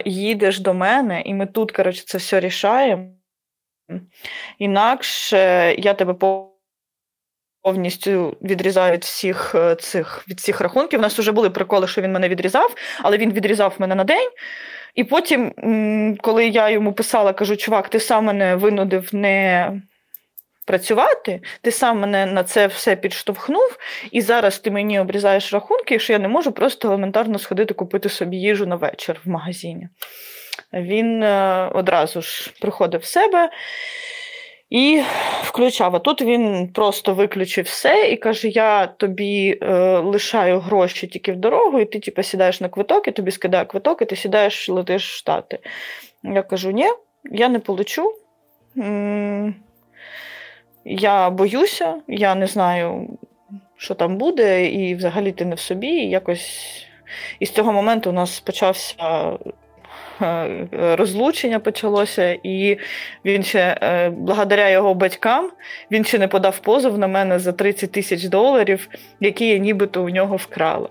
їдеш 0.04 0.60
до 0.60 0.74
мене, 0.74 1.22
і 1.22 1.34
ми 1.34 1.46
тут 1.46 1.72
коротше, 1.72 2.04
це 2.06 2.18
все 2.18 2.40
рішаємо. 2.40 3.06
Інакше 4.58 5.74
я 5.78 5.94
тебе 5.94 6.14
повністю 7.64 8.36
відрізаю 8.42 8.92
від 8.92 9.04
всіх 9.04 9.54
е, 9.54 9.74
цих 9.74 10.24
від 10.28 10.38
всіх 10.38 10.60
рахунків. 10.60 10.98
У 10.98 11.02
нас 11.02 11.18
вже 11.18 11.32
були 11.32 11.50
приколи, 11.50 11.88
що 11.88 12.02
він 12.02 12.12
мене 12.12 12.28
відрізав, 12.28 12.74
але 13.02 13.16
він 13.16 13.32
відрізав 13.32 13.74
мене 13.78 13.94
на 13.94 14.04
день. 14.04 14.30
І 14.94 15.04
потім, 15.04 15.52
коли 16.22 16.48
я 16.48 16.70
йому 16.70 16.92
писала, 16.92 17.32
кажу, 17.32 17.56
чувак, 17.56 17.88
ти 17.88 18.00
сам 18.00 18.24
мене 18.24 18.56
винудив 18.56 19.08
не 19.12 19.72
працювати, 20.66 21.40
ти 21.62 21.70
сам 21.70 22.00
мене 22.00 22.26
на 22.26 22.44
це 22.44 22.66
все 22.66 22.96
підштовхнув, 22.96 23.78
і 24.10 24.20
зараз 24.20 24.58
ти 24.58 24.70
мені 24.70 25.00
обрізаєш 25.00 25.52
рахунки, 25.52 25.98
що 25.98 26.12
я 26.12 26.18
не 26.18 26.28
можу 26.28 26.52
просто 26.52 26.88
елементарно 26.88 27.38
сходити 27.38 27.74
купити 27.74 28.08
собі 28.08 28.36
їжу 28.36 28.66
на 28.66 28.76
вечір 28.76 29.20
в 29.24 29.28
магазині. 29.28 29.88
Він 30.72 31.22
е, 31.22 31.68
одразу 31.74 32.22
ж 32.22 32.52
приходив 32.60 33.00
в 33.00 33.04
себе 33.04 33.50
і 34.74 35.02
включав. 35.42 35.96
А 35.96 35.98
тут 35.98 36.22
він 36.22 36.68
просто 36.68 37.14
виключив 37.14 37.64
все 37.64 38.08
і 38.10 38.16
каже: 38.16 38.48
Я 38.48 38.86
тобі 38.86 39.58
е, 39.62 39.98
лишаю 39.98 40.60
гроші 40.60 41.06
тільки 41.06 41.32
в 41.32 41.36
дорогу, 41.36 41.80
і 41.80 41.84
ти 41.84 42.00
типу, 42.00 42.22
сідаєш 42.22 42.60
на 42.60 42.68
квиток, 42.68 43.08
і 43.08 43.10
тобі 43.10 43.30
скидає 43.30 43.64
квиток, 43.64 44.02
і 44.02 44.04
ти 44.04 44.16
сідаєш, 44.16 44.68
летиш 44.68 45.12
в 45.12 45.16
Штати. 45.16 45.58
Я 46.22 46.42
кажу: 46.42 46.70
ні, 46.70 46.86
я 47.24 47.48
не 47.48 47.58
полечу. 47.58 48.14
Я 50.84 51.30
боюся, 51.30 51.94
я 52.08 52.34
не 52.34 52.46
знаю, 52.46 53.18
що 53.76 53.94
там 53.94 54.16
буде, 54.16 54.66
і 54.66 54.94
взагалі 54.94 55.32
ти 55.32 55.44
не 55.44 55.54
в 55.54 55.60
собі. 55.60 55.88
І 55.88 56.10
якось 56.10 56.86
і 57.40 57.46
з 57.46 57.50
цього 57.50 57.72
моменту 57.72 58.10
у 58.10 58.12
нас 58.12 58.40
почався 58.40 58.94
розлучення 60.72 61.58
почалося, 61.60 62.38
і 62.42 62.78
він 63.24 63.42
ще, 63.42 63.78
е, 63.82 64.10
благодаря 64.10 64.68
його 64.68 64.94
батькам, 64.94 65.50
він 65.90 66.04
ще 66.04 66.18
не 66.18 66.28
подав 66.28 66.58
позов 66.58 66.98
на 66.98 67.06
мене 67.06 67.38
за 67.38 67.52
30 67.52 67.92
тисяч 67.92 68.24
доларів, 68.24 68.88
які 69.20 69.46
я 69.46 69.58
нібито 69.58 70.02
у 70.02 70.10
нього 70.10 70.36
вкрала. 70.36 70.88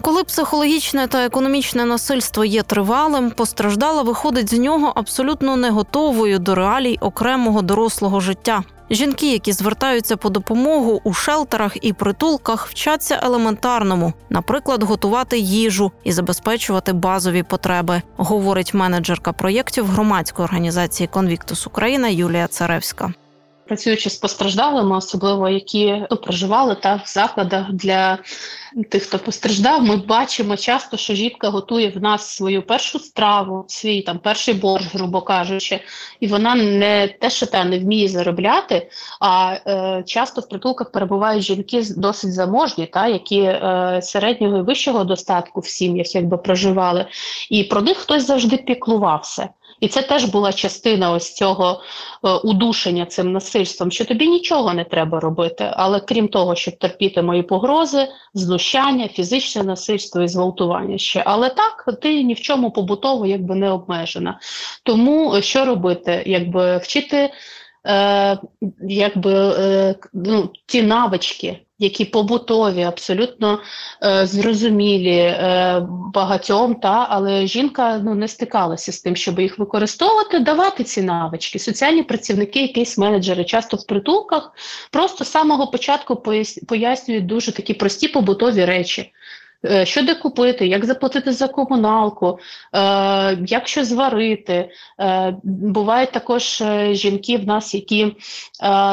Коли 0.00 0.24
психологічне 0.24 1.06
та 1.06 1.24
економічне 1.24 1.84
насильство 1.84 2.44
є 2.44 2.62
тривалим, 2.62 3.30
постраждала 3.30 4.02
виходить 4.02 4.54
з 4.54 4.58
нього 4.58 4.92
абсолютно 4.94 5.56
не 5.56 5.70
готовою 5.70 6.38
до 6.38 6.54
реалій 6.54 6.96
окремого 7.00 7.62
дорослого 7.62 8.20
життя. 8.20 8.62
Жінки, 8.90 9.32
які 9.32 9.52
звертаються 9.52 10.16
по 10.16 10.30
допомогу 10.30 11.00
у 11.04 11.12
шелтерах 11.12 11.76
і 11.84 11.92
притулках, 11.92 12.68
вчаться 12.68 13.20
елементарному, 13.22 14.12
наприклад, 14.30 14.82
готувати 14.82 15.38
їжу 15.38 15.92
і 16.04 16.12
забезпечувати 16.12 16.92
базові 16.92 17.42
потреби, 17.42 18.02
говорить 18.16 18.74
менеджерка 18.74 19.32
проєктів 19.32 19.86
громадської 19.86 20.44
організації 20.44 21.06
Конвіктус 21.06 21.66
Україна 21.66 22.08
Юлія 22.08 22.46
Царевська. 22.46 23.12
Працюючи 23.66 24.10
з 24.10 24.16
постраждалими, 24.16 24.96
особливо 24.96 25.48
які 25.48 26.06
ну, 26.10 26.16
проживали 26.16 26.74
та 26.74 26.94
в 26.94 27.02
закладах 27.06 27.72
для 27.72 28.18
тих, 28.90 29.02
хто 29.02 29.18
постраждав, 29.18 29.82
ми 29.82 29.96
бачимо 29.96 30.56
часто, 30.56 30.96
що 30.96 31.14
жінка 31.14 31.48
готує 31.48 31.90
в 31.90 32.02
нас 32.02 32.28
свою 32.28 32.62
першу 32.62 32.98
страву, 32.98 33.64
свій 33.68 34.02
там 34.02 34.18
перший 34.18 34.54
борщ, 34.54 34.94
грубо 34.94 35.20
кажучи, 35.20 35.80
і 36.20 36.26
вона 36.26 36.54
не 36.54 37.08
те, 37.08 37.30
що 37.30 37.46
та 37.46 37.64
не 37.64 37.78
вміє 37.78 38.08
заробляти. 38.08 38.90
А 39.20 39.56
е, 39.66 40.02
часто 40.06 40.40
в 40.40 40.48
притулках 40.48 40.92
перебувають 40.92 41.42
жінки 41.42 41.82
досить 41.96 42.32
заможні, 42.32 42.86
та 42.86 43.06
які 43.06 43.40
е, 43.40 44.00
середнього 44.02 44.56
і 44.56 44.62
вищого 44.62 45.04
достатку 45.04 45.60
в 45.60 45.66
сім'ях 45.66 46.14
якби 46.14 46.36
проживали, 46.36 47.06
і 47.50 47.64
про 47.64 47.80
них 47.80 47.96
хтось 47.96 48.26
завжди 48.26 48.56
піклувався. 48.56 49.48
І 49.84 49.88
це 49.88 50.02
теж 50.02 50.24
була 50.24 50.52
частина 50.52 51.12
ось 51.12 51.34
цього 51.34 51.82
е, 52.24 52.32
удушення 52.32 53.06
цим 53.06 53.32
насильством, 53.32 53.90
що 53.90 54.04
тобі 54.04 54.28
нічого 54.28 54.74
не 54.74 54.84
треба 54.84 55.20
робити, 55.20 55.70
але 55.72 56.00
крім 56.00 56.28
того, 56.28 56.54
щоб 56.54 56.78
терпіти 56.78 57.22
мої 57.22 57.42
погрози, 57.42 58.08
знущання, 58.34 59.08
фізичне 59.08 59.62
насильство 59.62 60.22
і 60.22 60.28
зґвалтування 60.28 60.98
ще. 60.98 61.22
Але 61.26 61.48
так, 61.48 61.98
ти 62.02 62.22
ні 62.22 62.34
в 62.34 62.40
чому 62.40 62.70
побутово 62.70 63.26
якби 63.26 63.54
не 63.54 63.70
обмежена. 63.70 64.38
Тому 64.82 65.34
е, 65.34 65.42
що 65.42 65.64
робити? 65.64 66.22
Якби 66.26 66.76
вчити 66.76 67.30
е, 67.86 68.38
якби, 68.88 69.32
е, 69.34 69.94
ну, 70.12 70.50
ті 70.66 70.82
навички 70.82 71.60
які 71.84 72.04
побутові, 72.04 72.82
абсолютно 72.82 73.60
е, 74.04 74.26
зрозумілі 74.26 75.16
е, 75.16 75.86
багатьом, 76.14 76.74
та 76.74 77.06
але 77.10 77.46
жінка 77.46 78.00
ну 78.04 78.14
не 78.14 78.28
стикалася 78.28 78.92
з 78.92 79.00
тим, 79.00 79.16
щоб 79.16 79.40
їх 79.40 79.58
використовувати, 79.58 80.38
давати 80.38 80.84
ці 80.84 81.02
навички. 81.02 81.58
Соціальні 81.58 82.02
працівники, 82.02 82.62
якісь 82.62 82.98
менеджери, 82.98 83.44
часто 83.44 83.76
в 83.76 83.86
притулках, 83.86 84.52
просто 84.90 85.24
з 85.24 85.30
самого 85.30 85.66
початку 85.66 86.22
пояснюють 86.68 87.26
дуже 87.26 87.52
такі 87.52 87.74
прості 87.74 88.08
побутові 88.08 88.64
речі. 88.64 89.12
Е, 89.64 89.86
що 89.86 90.02
де 90.02 90.14
купити, 90.14 90.66
як 90.66 90.84
заплатити 90.84 91.32
за 91.32 91.48
комуналку, 91.48 92.38
е, 92.72 93.38
як 93.46 93.68
що 93.68 93.84
зварити. 93.84 94.70
Е, 95.00 95.36
бувають 95.42 96.12
також 96.12 96.62
жінки 96.90 97.36
в 97.36 97.46
нас, 97.46 97.74
які 97.74 98.16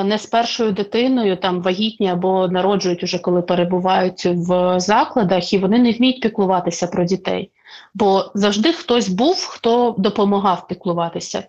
не 0.06 0.18
з 0.18 0.25
першою 0.25 0.72
дитиною 0.72 1.38
там 1.38 1.62
вагітні 1.62 2.10
або 2.10 2.48
народжують 2.48 3.04
уже 3.04 3.20
коли 3.20 3.42
перебувають 3.42 4.25
в 4.25 4.80
закладах, 4.80 5.54
і 5.54 5.58
вони 5.58 5.80
не 5.80 5.92
вміють 5.92 6.22
піклуватися 6.22 6.88
про 6.88 7.04
дітей. 7.04 7.51
Бо 7.94 8.32
завжди 8.34 8.74
хтось 8.74 9.10
був, 9.10 9.46
хто 9.50 9.96
допомагав 9.98 10.68
піклуватися. 10.68 11.44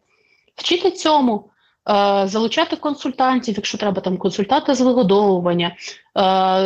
Вчити 0.56 0.90
цьому. 0.90 1.51
Залучати 2.24 2.76
консультантів, 2.76 3.54
якщо 3.56 3.78
треба 3.78 4.00
там 4.00 4.16
консультати 4.16 4.74
з 4.74 4.80
вигодовування, 4.80 5.76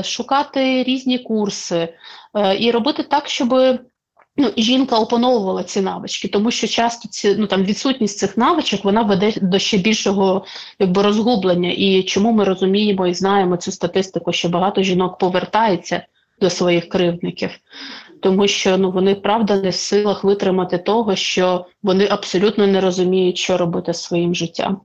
шукати 0.02 0.82
різні 0.82 1.18
курси, 1.18 1.88
Е, 2.36 2.56
і 2.58 2.70
робити 2.70 3.02
так, 3.02 3.28
щоб 3.28 3.48
ну, 4.36 4.50
жінка 4.56 4.98
опановувала 4.98 5.62
ці 5.62 5.80
навички, 5.80 6.28
тому 6.28 6.50
що 6.50 6.66
часто 6.66 7.08
ці 7.08 7.36
ну 7.38 7.46
там 7.46 7.64
відсутність 7.64 8.18
цих 8.18 8.36
навичок 8.36 8.84
вона 8.84 9.02
веде 9.02 9.32
до 9.42 9.58
ще 9.58 9.78
більшого 9.78 10.44
якби 10.78 11.02
розгублення. 11.02 11.72
І 11.76 12.02
чому 12.02 12.32
ми 12.32 12.44
розуміємо 12.44 13.06
і 13.06 13.14
знаємо 13.14 13.56
цю 13.56 13.72
статистику, 13.72 14.32
що 14.32 14.48
багато 14.48 14.82
жінок 14.82 15.18
повертається 15.18 16.06
до 16.40 16.50
своїх 16.50 16.88
кривдників, 16.88 17.50
тому 18.22 18.48
що 18.48 18.78
ну 18.78 18.90
вони 18.90 19.14
правда 19.14 19.56
не 19.56 19.68
в 19.68 19.74
силах 19.74 20.24
витримати 20.24 20.78
того, 20.78 21.16
що 21.16 21.66
вони 21.82 22.06
абсолютно 22.10 22.66
не 22.66 22.80
розуміють, 22.80 23.38
що 23.38 23.56
робити 23.56 23.94
з 23.94 24.02
своїм 24.02 24.34
життям. 24.34 24.80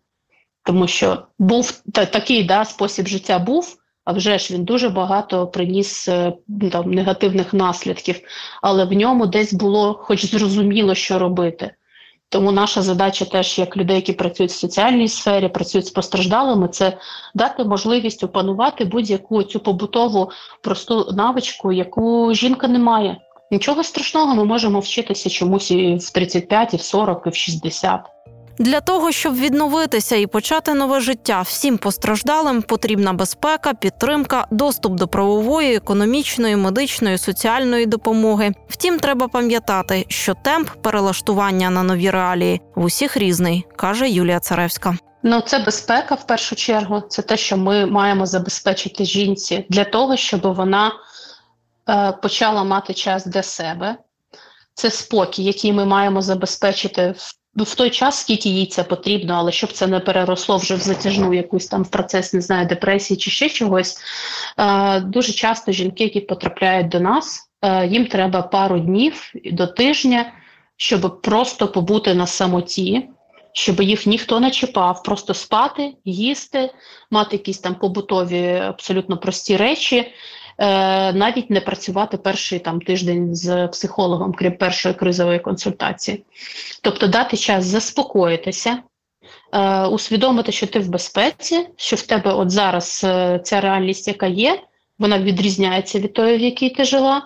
Тому 0.63 0.87
що 0.87 1.25
був 1.39 1.81
та, 1.93 2.05
такий 2.05 2.43
да, 2.43 2.65
спосіб 2.65 3.07
життя 3.07 3.39
був, 3.39 3.77
а 4.05 4.11
вже 4.11 4.37
ж 4.37 4.53
він 4.53 4.63
дуже 4.63 4.89
багато 4.89 5.47
приніс 5.47 6.07
е, 6.07 6.33
там, 6.71 6.93
негативних 6.93 7.53
наслідків, 7.53 8.19
але 8.61 8.85
в 8.85 8.93
ньому 8.93 9.27
десь 9.27 9.53
було 9.53 9.93
хоч 9.93 10.25
зрозуміло, 10.25 10.95
що 10.95 11.19
робити. 11.19 11.71
Тому 12.29 12.51
наша 12.51 12.81
задача 12.81 13.25
теж, 13.25 13.59
як 13.59 13.77
людей, 13.77 13.95
які 13.95 14.13
працюють 14.13 14.51
в 14.51 14.55
соціальній 14.55 15.07
сфері, 15.07 15.47
працюють 15.49 15.87
з 15.87 15.91
постраждалими, 15.91 16.67
це 16.67 16.97
дати 17.35 17.63
можливість 17.63 18.23
опанувати 18.23 18.85
будь-яку 18.85 19.43
цю 19.43 19.59
побутову 19.59 20.31
просту 20.61 21.11
навичку, 21.13 21.71
яку 21.71 22.33
жінка 22.33 22.67
не 22.67 22.79
має. 22.79 23.17
Нічого 23.51 23.83
страшного, 23.83 24.35
ми 24.35 24.45
можемо 24.45 24.79
вчитися 24.79 25.29
чомусь 25.29 25.71
і 25.71 25.95
в 25.95 26.09
35, 26.09 26.73
і 26.73 26.77
в 26.77 26.81
40, 26.81 27.23
і 27.25 27.29
в 27.29 27.35
60. 27.35 28.10
Для 28.59 28.81
того 28.81 29.11
щоб 29.11 29.35
відновитися 29.35 30.15
і 30.15 30.27
почати 30.27 30.73
нове 30.73 30.99
життя, 30.99 31.41
всім 31.41 31.77
постраждалим 31.77 32.61
потрібна 32.61 33.13
безпека, 33.13 33.73
підтримка, 33.73 34.47
доступ 34.51 34.93
до 34.93 35.07
правової, 35.07 35.75
економічної, 35.75 36.55
медичної, 36.55 37.17
соціальної 37.17 37.85
допомоги. 37.85 38.51
Втім, 38.69 38.99
треба 38.99 39.27
пам'ятати, 39.27 40.05
що 40.07 40.33
темп 40.33 40.69
перелаштування 40.69 41.69
на 41.69 41.83
нові 41.83 42.09
реалії 42.09 42.61
в 42.75 42.83
усіх 42.83 43.17
різний, 43.17 43.65
каже 43.75 44.09
Юлія 44.09 44.39
Царевська. 44.39 44.97
Ну, 45.23 45.41
це 45.41 45.59
безпека 45.59 46.15
в 46.15 46.27
першу 46.27 46.55
чергу. 46.55 47.01
Це 47.09 47.21
те, 47.21 47.37
що 47.37 47.57
ми 47.57 47.85
маємо 47.85 48.25
забезпечити 48.25 49.05
жінці 49.05 49.65
для 49.69 49.83
того, 49.83 50.17
щоб 50.17 50.53
вона 50.53 50.91
е, 51.89 52.11
почала 52.21 52.63
мати 52.63 52.93
час 52.93 53.25
для 53.25 53.43
себе. 53.43 53.97
Це 54.73 54.91
спокій, 54.91 55.43
який 55.43 55.73
ми 55.73 55.85
маємо 55.85 56.21
забезпечити 56.21 57.15
в 57.17 57.40
в 57.55 57.75
той 57.75 57.89
час, 57.89 58.19
скільки 58.19 58.49
їй 58.49 58.65
це 58.65 58.83
потрібно, 58.83 59.33
але 59.33 59.51
щоб 59.51 59.71
це 59.71 59.87
не 59.87 59.99
переросло 59.99 60.57
вже 60.57 60.75
в 60.75 60.79
затяжну 60.79 61.33
якусь 61.33 61.67
там 61.67 61.83
в 61.83 61.89
процес, 61.89 62.33
не 62.33 62.41
знаю, 62.41 62.67
депресії 62.67 63.17
чи 63.17 63.31
ще 63.31 63.49
чогось. 63.49 63.97
Е, 64.57 64.99
Дуже 64.99 65.33
часто 65.33 65.71
жінки, 65.71 66.03
які 66.03 66.19
потрапляють 66.19 66.87
до 66.89 66.99
нас, 66.99 67.49
е, 67.61 67.87
їм 67.87 68.05
треба 68.05 68.41
пару 68.41 68.79
днів 68.79 69.31
до 69.45 69.67
тижня, 69.67 70.33
щоб 70.77 71.21
просто 71.21 71.67
побути 71.67 72.13
на 72.13 72.27
самоті, 72.27 73.09
щоб 73.53 73.81
їх 73.81 74.05
ніхто 74.05 74.39
не 74.39 74.51
чіпав, 74.51 75.03
просто 75.03 75.33
спати, 75.33 75.93
їсти, 76.05 76.69
мати 77.11 77.35
якісь 77.35 77.59
там 77.59 77.75
побутові 77.75 78.61
абсолютно 78.67 79.17
прості 79.17 79.57
речі. 79.57 80.13
Е, 80.61 81.13
навіть 81.13 81.49
не 81.49 81.61
працювати 81.61 82.17
перший 82.17 82.59
там 82.59 82.81
тиждень 82.81 83.35
з 83.35 83.67
психологом, 83.67 84.33
крім 84.33 84.57
першої 84.57 84.95
кризової 84.95 85.39
консультації. 85.39 86.23
Тобто 86.81 87.07
дати 87.07 87.37
час 87.37 87.65
заспокоїтися, 87.65 88.77
е, 89.53 89.85
усвідомити, 89.85 90.51
що 90.51 90.67
ти 90.67 90.79
в 90.79 90.89
безпеці, 90.89 91.67
що 91.75 91.95
в 91.95 92.01
тебе 92.01 92.33
от 92.33 92.51
зараз 92.51 93.01
е, 93.03 93.39
ця 93.43 93.61
реальність, 93.61 94.07
яка 94.07 94.27
є, 94.27 94.61
вона 95.01 95.19
відрізняється 95.19 95.99
від 95.99 96.13
тої, 96.13 96.37
в 96.37 96.41
якій 96.41 96.69
ти 96.69 96.83
жила, 96.83 97.21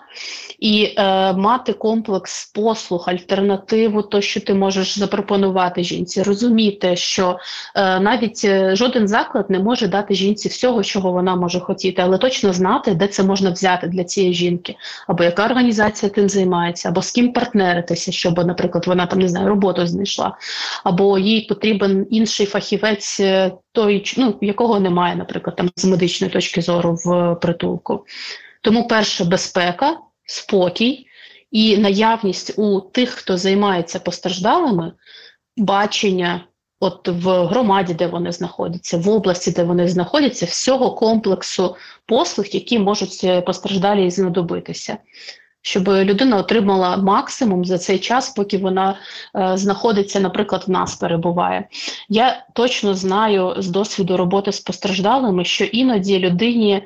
і 0.58 0.94
е, 0.98 1.32
мати 1.32 1.72
комплекс 1.72 2.52
послуг, 2.54 3.04
альтернативу, 3.06 4.02
то 4.02 4.20
що 4.20 4.40
ти 4.40 4.54
можеш 4.54 4.98
запропонувати 4.98 5.82
жінці, 5.84 6.22
розуміти, 6.22 6.96
що 6.96 7.38
е, 7.74 8.00
навіть 8.00 8.40
е, 8.44 8.76
жоден 8.76 9.08
заклад 9.08 9.50
не 9.50 9.58
може 9.58 9.88
дати 9.88 10.14
жінці 10.14 10.48
всього, 10.48 10.84
чого 10.84 11.12
вона 11.12 11.36
може 11.36 11.60
хотіти, 11.60 12.02
але 12.02 12.18
точно 12.18 12.52
знати, 12.52 12.94
де 12.94 13.08
це 13.08 13.22
можна 13.22 13.50
взяти 13.50 13.86
для 13.86 14.04
цієї 14.04 14.34
жінки, 14.34 14.74
або 15.06 15.24
яка 15.24 15.44
організація 15.44 16.10
тим 16.10 16.28
займається, 16.28 16.88
або 16.88 17.02
з 17.02 17.10
ким 17.10 17.32
партнеритися, 17.32 18.12
щоб, 18.12 18.46
наприклад, 18.46 18.86
вона 18.86 19.06
там 19.06 19.18
не 19.18 19.28
знаю, 19.28 19.48
роботу 19.48 19.86
знайшла, 19.86 20.36
або 20.84 21.18
їй 21.18 21.40
потрібен 21.40 22.06
інший 22.10 22.46
фахівець. 22.46 23.20
Е, 23.76 23.80
той, 23.80 24.14
ну, 24.16 24.38
якого 24.40 24.80
немає, 24.80 25.16
наприклад, 25.16 25.56
там 25.56 25.70
з 25.76 25.84
медичної 25.84 26.32
точки 26.32 26.62
зору 26.62 26.98
в 27.04 27.34
притулку. 27.34 28.04
Тому 28.60 28.88
перше 28.88 29.24
безпека, 29.24 29.98
спокій 30.24 31.06
і 31.50 31.78
наявність 31.78 32.58
у 32.58 32.80
тих, 32.80 33.10
хто 33.10 33.36
займається 33.36 34.00
постраждалими, 34.00 34.92
бачення 35.56 36.44
от 36.80 37.08
в 37.08 37.44
громаді, 37.44 37.94
де 37.94 38.06
вони 38.06 38.32
знаходяться, 38.32 38.98
в 38.98 39.08
області, 39.08 39.50
де 39.50 39.64
вони 39.64 39.88
знаходяться, 39.88 40.46
всього 40.46 40.94
комплексу 40.94 41.76
послуг, 42.06 42.46
які 42.46 42.78
можуть 42.78 43.44
постраждалі 43.46 44.10
знадобитися 44.10 44.98
щоб 45.66 45.88
людина 45.88 46.36
отримала 46.36 46.96
максимум 46.96 47.64
за 47.64 47.78
цей 47.78 47.98
час, 47.98 48.28
поки 48.28 48.58
вона 48.58 48.94
е, 49.36 49.56
знаходиться, 49.56 50.20
наприклад, 50.20 50.64
в 50.66 50.70
нас 50.70 50.94
перебуває. 50.94 51.68
Я 52.08 52.44
точно 52.52 52.94
знаю 52.94 53.54
з 53.58 53.68
досвіду 53.68 54.16
роботи 54.16 54.52
з 54.52 54.60
постраждалими, 54.60 55.44
що 55.44 55.64
іноді 55.64 56.18
людині 56.18 56.82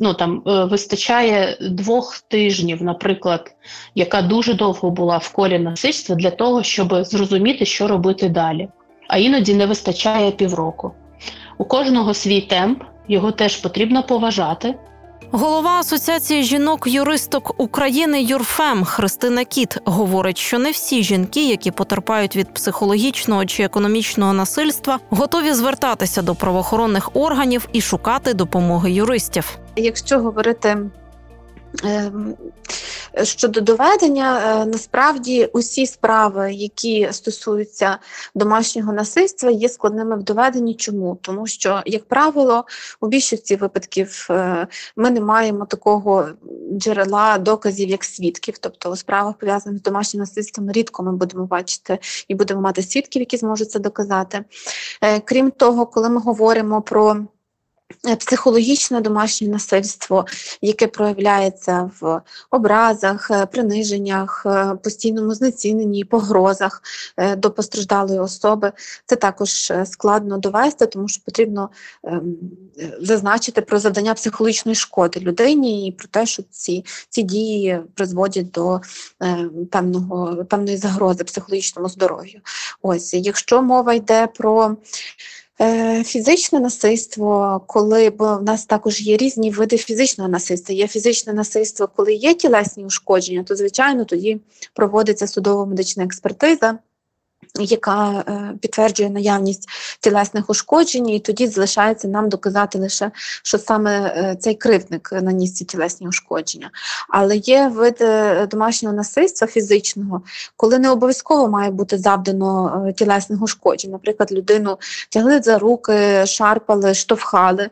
ну, 0.00 0.14
там, 0.14 0.42
е, 0.46 0.64
вистачає 0.64 1.56
двох 1.60 2.18
тижнів, 2.18 2.82
наприклад, 2.82 3.54
яка 3.94 4.22
дуже 4.22 4.54
довго 4.54 4.90
була 4.90 5.18
в 5.18 5.32
колі 5.32 5.58
насильства, 5.58 6.16
для 6.16 6.30
того, 6.30 6.62
щоб 6.62 7.04
зрозуміти, 7.04 7.64
що 7.64 7.88
робити 7.88 8.28
далі. 8.28 8.68
А 9.08 9.18
іноді 9.18 9.54
не 9.54 9.66
вистачає 9.66 10.30
півроку. 10.30 10.92
У 11.58 11.64
кожного 11.64 12.14
свій 12.14 12.40
темп, 12.40 12.82
його 13.08 13.32
теж 13.32 13.56
потрібно 13.56 14.02
поважати. 14.02 14.74
Голова 15.32 15.70
Асоціації 15.70 16.42
жінок-юристок 16.42 17.54
України 17.60 18.22
Юрфем 18.22 18.84
Христина 18.84 19.44
Кіт 19.44 19.78
говорить, 19.84 20.38
що 20.38 20.58
не 20.58 20.70
всі 20.70 21.02
жінки, 21.02 21.48
які 21.48 21.70
потерпають 21.70 22.36
від 22.36 22.54
психологічного 22.54 23.46
чи 23.46 23.62
економічного 23.62 24.32
насильства, 24.32 24.98
готові 25.10 25.52
звертатися 25.52 26.22
до 26.22 26.34
правоохоронних 26.34 27.16
органів 27.16 27.68
і 27.72 27.80
шукати 27.80 28.34
допомоги 28.34 28.90
юристів. 28.90 29.58
Якщо 29.76 30.18
говорити 30.18 30.76
ем, 31.84 32.34
Щодо 33.22 33.60
доведення, 33.60 34.62
е, 34.62 34.66
насправді 34.66 35.44
усі 35.52 35.86
справи, 35.86 36.52
які 36.52 37.08
стосуються 37.12 37.98
домашнього 38.34 38.92
насильства, 38.92 39.50
є 39.50 39.68
складними 39.68 40.16
в 40.16 40.22
доведенні. 40.22 40.74
Чому? 40.74 41.18
Тому 41.22 41.46
що, 41.46 41.82
як 41.86 42.04
правило, 42.04 42.64
у 43.00 43.06
більшості 43.08 43.56
випадків 43.56 44.26
е, 44.30 44.66
ми 44.96 45.10
не 45.10 45.20
маємо 45.20 45.66
такого 45.66 46.28
джерела 46.72 47.38
доказів, 47.38 47.88
як 47.88 48.04
свідків. 48.04 48.58
Тобто 48.58 48.90
у 48.90 48.96
справах 48.96 49.38
пов'язаних 49.38 49.78
з 49.78 49.82
домашнім 49.82 50.20
насильством 50.20 50.70
рідко 50.70 51.02
ми 51.02 51.12
будемо 51.12 51.46
бачити 51.46 51.98
і 52.28 52.34
будемо 52.34 52.60
мати 52.60 52.82
свідків, 52.82 53.22
які 53.22 53.36
зможуть 53.36 53.70
це 53.70 53.78
доказати. 53.78 54.44
Е, 55.02 55.20
крім 55.20 55.50
того, 55.50 55.86
коли 55.86 56.08
ми 56.08 56.20
говоримо 56.20 56.82
про 56.82 57.16
психологічне 58.18 59.00
домашнє 59.00 59.48
насильство, 59.48 60.26
яке 60.60 60.86
проявляється 60.86 61.90
в 62.00 62.20
образах, 62.50 63.30
е, 63.30 63.46
приниженнях, 63.46 64.42
е, 64.46 64.74
постійному 64.84 65.34
знеціненні, 65.34 66.04
погрозах 66.04 66.82
до 67.36 67.50
постраждалої 67.50 68.18
особи, 68.18 68.72
це 69.06 69.16
також 69.16 69.72
складно 69.84 70.38
довести, 70.38 70.86
тому 70.86 71.08
що 71.08 71.22
потрібно 71.24 71.70
ем, 72.04 72.36
зазначити 73.00 73.60
про 73.60 73.78
завдання 73.78 74.14
психологічної 74.14 74.74
шкоди 74.74 75.20
людині 75.20 75.88
і 75.88 75.92
про 75.92 76.08
те, 76.08 76.26
що 76.26 76.42
ці 76.50 76.84
ці 77.08 77.22
дії 77.22 77.80
призводять 77.94 78.50
до 78.50 78.80
певного 79.70 80.44
певної 80.44 80.76
загрози 80.76 81.24
психологічному 81.24 81.88
здоров'ю. 81.88 82.40
Ось, 82.82 83.14
якщо 83.14 83.62
мова 83.62 83.94
йде 83.94 84.26
про 84.26 84.76
Е, 85.47 85.47
фізичне 86.04 86.60
насильство, 86.60 87.60
коли 87.66 88.10
бо 88.10 88.36
в 88.36 88.42
нас 88.42 88.66
також 88.66 89.00
є 89.00 89.16
різні 89.16 89.50
види 89.50 89.76
фізичного 89.76 90.30
насильства. 90.30 90.74
Є 90.74 90.88
фізичне 90.88 91.32
насильство, 91.32 91.88
коли 91.96 92.14
є 92.14 92.34
тілесні 92.34 92.84
ушкодження, 92.84 93.44
то 93.44 93.56
звичайно 93.56 94.04
тоді 94.04 94.40
проводиться 94.74 95.26
судово 95.26 95.66
медична 95.66 96.04
експертиза. 96.04 96.78
Яка 97.54 98.24
е, 98.28 98.54
підтверджує 98.60 99.10
наявність 99.10 99.68
тілесних 100.00 100.50
ушкоджень, 100.50 101.08
і 101.08 101.20
тоді 101.20 101.46
залишається 101.46 102.08
нам 102.08 102.28
доказати 102.28 102.78
лише, 102.78 103.10
що 103.42 103.58
саме 103.58 103.98
е, 104.16 104.36
цей 104.40 104.54
кривдник 104.54 105.12
наніс 105.12 105.54
ці 105.54 105.64
тілесні 105.64 106.08
ушкодження. 106.08 106.70
Але 107.08 107.36
є 107.36 107.68
вид 107.68 107.96
е, 108.00 108.46
домашнього 108.46 108.94
насильства 108.94 109.46
фізичного, 109.46 110.22
коли 110.56 110.78
не 110.78 110.90
обов'язково 110.90 111.48
має 111.48 111.70
бути 111.70 111.98
завдано 111.98 112.92
тілесних 112.96 113.42
ушкоджень. 113.42 113.90
Наприклад, 113.90 114.32
людину 114.32 114.78
тягли 115.10 115.40
за 115.42 115.58
руки, 115.58 116.26
шарпали, 116.26 116.94
штовхали. 116.94 117.70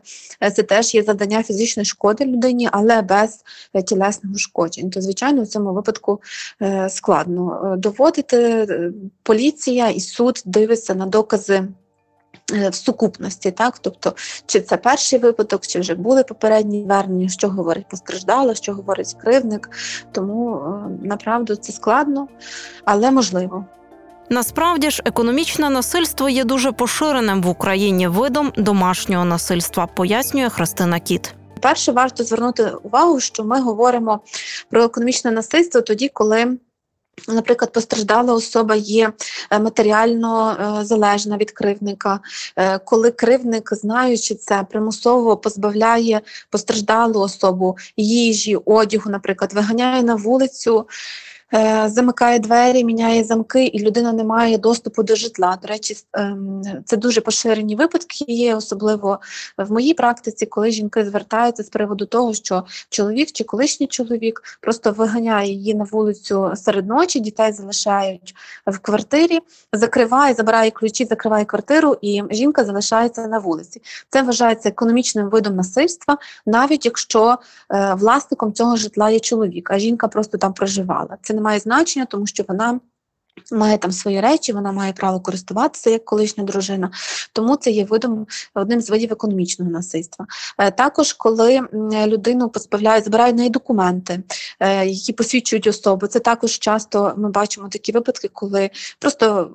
Це 0.55 0.63
теж 0.63 0.95
є 0.95 1.03
завдання 1.03 1.43
фізичної 1.43 1.85
шкоди 1.85 2.25
людині, 2.25 2.69
але 2.71 3.01
без 3.01 3.43
тілесних 3.85 4.35
ушкоджень. 4.35 4.89
То, 4.89 5.01
звичайно, 5.01 5.43
в 5.43 5.47
цьому 5.47 5.73
випадку 5.73 6.21
складно 6.89 7.75
доводити. 7.77 8.37
Е, 8.37 8.91
Поліція 9.77 9.95
і 9.97 9.99
суд 9.99 10.41
дивиться 10.45 10.95
на 10.95 11.05
докази. 11.05 11.67
е, 12.53 12.69
В 12.69 12.75
сукупності, 12.75 13.51
так 13.51 13.79
тобто, 13.79 14.13
чи 14.45 14.61
це 14.61 14.77
перший 14.77 15.19
випадок, 15.19 15.67
чи 15.67 15.79
вже 15.79 15.95
були 15.95 16.23
попередні 16.23 16.83
звернення, 16.83 17.29
що 17.29 17.49
говорить 17.49 17.89
постраждала, 17.89 18.55
що 18.55 18.73
говорить 18.73 19.15
кривник. 19.21 19.69
Тому 20.11 20.55
е, 20.55 21.07
направду 21.07 21.55
це 21.55 21.73
складно, 21.73 22.27
але 22.85 23.11
можливо. 23.11 23.65
Насправді 24.29 24.89
ж 24.91 25.01
економічне 25.05 25.69
насильство 25.69 26.29
є 26.29 26.43
дуже 26.43 26.71
поширеним 26.71 27.41
в 27.41 27.47
Україні 27.47 28.07
видом 28.07 28.51
домашнього 28.57 29.25
насильства, 29.25 29.87
пояснює 29.87 30.49
Христина 30.49 30.99
Кіт. 30.99 31.33
Перше, 31.61 31.91
варто 31.91 32.23
звернути 32.23 32.71
увагу, 32.83 33.19
що 33.19 33.43
ми 33.43 33.61
говоримо 33.61 34.19
про 34.69 34.83
економічне 34.83 35.31
насильство 35.31 35.81
тоді, 35.81 36.09
коли. 36.13 36.57
Наприклад, 37.27 37.71
постраждала 37.71 38.33
особа 38.33 38.75
є 38.75 39.11
е, 39.51 39.59
матеріально 39.59 40.57
е, 40.81 40.85
залежна 40.85 41.37
від 41.37 41.51
кривника, 41.51 42.19
е, 42.55 42.79
коли 42.79 43.11
кривник, 43.11 43.69
знаючи 43.73 44.35
це, 44.35 44.63
примусово 44.69 45.37
позбавляє 45.37 46.21
постраждалу 46.49 47.19
особу 47.19 47.77
їжі, 47.97 48.55
одягу, 48.65 49.09
наприклад, 49.09 49.53
виганяє 49.53 50.03
на 50.03 50.15
вулицю, 50.15 50.87
замикає 51.85 52.39
двері, 52.39 52.83
міняє 52.83 53.23
замки, 53.23 53.65
і 53.65 53.79
людина 53.79 54.13
не 54.13 54.23
має 54.23 54.57
доступу 54.57 55.03
до 55.03 55.15
житла. 55.15 55.57
До 55.61 55.67
речі, 55.67 55.95
ем, 56.13 56.61
це 56.85 56.97
дуже 56.97 57.21
поширені 57.21 57.75
випадки 57.75 58.25
є, 58.27 58.55
особливо 58.55 59.19
в 59.57 59.71
моїй 59.71 59.93
практиці, 59.93 60.45
коли 60.45 60.71
жінки 60.71 61.05
звертаються 61.05 61.63
з 61.63 61.69
приводу 61.69 62.05
того, 62.05 62.33
що 62.33 62.63
чоловік 62.89 63.31
чи 63.31 63.43
колишній 63.43 63.87
чоловік 63.87 64.41
просто 64.61 64.91
виганяє 64.91 65.51
її 65.51 65.75
на 65.75 65.83
вулицю 65.83 66.51
серед 66.55 66.87
ночі, 66.87 67.19
дітей 67.19 67.51
залишають 67.51 68.35
в 68.67 68.79
квартирі, 68.79 69.39
закриває, 69.73 70.33
забирає 70.33 70.71
ключі, 70.71 71.05
закриває 71.05 71.45
квартиру, 71.45 71.97
і 72.01 72.23
жінка 72.31 72.65
залишається 72.65 73.27
на 73.27 73.39
вулиці. 73.39 73.81
Це 74.09 74.21
вважається 74.21 74.69
економічним 74.69 75.29
видом 75.29 75.55
насильства, 75.55 76.17
навіть 76.45 76.85
якщо 76.85 77.37
е, 77.69 77.93
власником 77.93 78.53
цього 78.53 78.75
житла 78.75 79.09
є 79.09 79.19
чоловік, 79.19 79.71
а 79.71 79.79
жінка 79.79 80.07
просто 80.07 80.37
там 80.37 80.53
проживала. 80.53 81.17
Це 81.21 81.33
не 81.37 81.43
має 81.43 81.59
значення, 81.59 82.05
тому 82.05 82.27
що 82.27 82.43
вона. 82.47 82.79
Має 83.51 83.77
там 83.77 83.91
свої 83.91 84.21
речі, 84.21 84.53
вона 84.53 84.71
має 84.71 84.93
право 84.93 85.19
користуватися 85.19 85.89
як 85.89 86.05
колишня 86.05 86.43
дружина, 86.43 86.91
тому 87.33 87.55
це 87.55 87.71
є 87.71 87.85
видом 87.85 88.27
одним 88.53 88.81
з 88.81 88.89
видів 88.89 89.11
економічного 89.11 89.71
насильства. 89.71 90.25
Е, 90.57 90.71
Також, 90.71 91.13
коли 91.13 91.61
людину 92.07 92.49
позбавляють, 92.49 93.03
забирають 93.03 93.35
неї 93.35 93.49
документи, 93.49 94.23
е, 94.59 94.85
які 94.85 95.13
посвідчують 95.13 95.67
особу. 95.67 96.07
Це 96.07 96.19
також 96.19 96.59
часто 96.59 97.13
ми 97.17 97.29
бачимо 97.29 97.69
такі 97.69 97.91
випадки, 97.91 98.29
коли 98.33 98.69
просто 98.99 99.51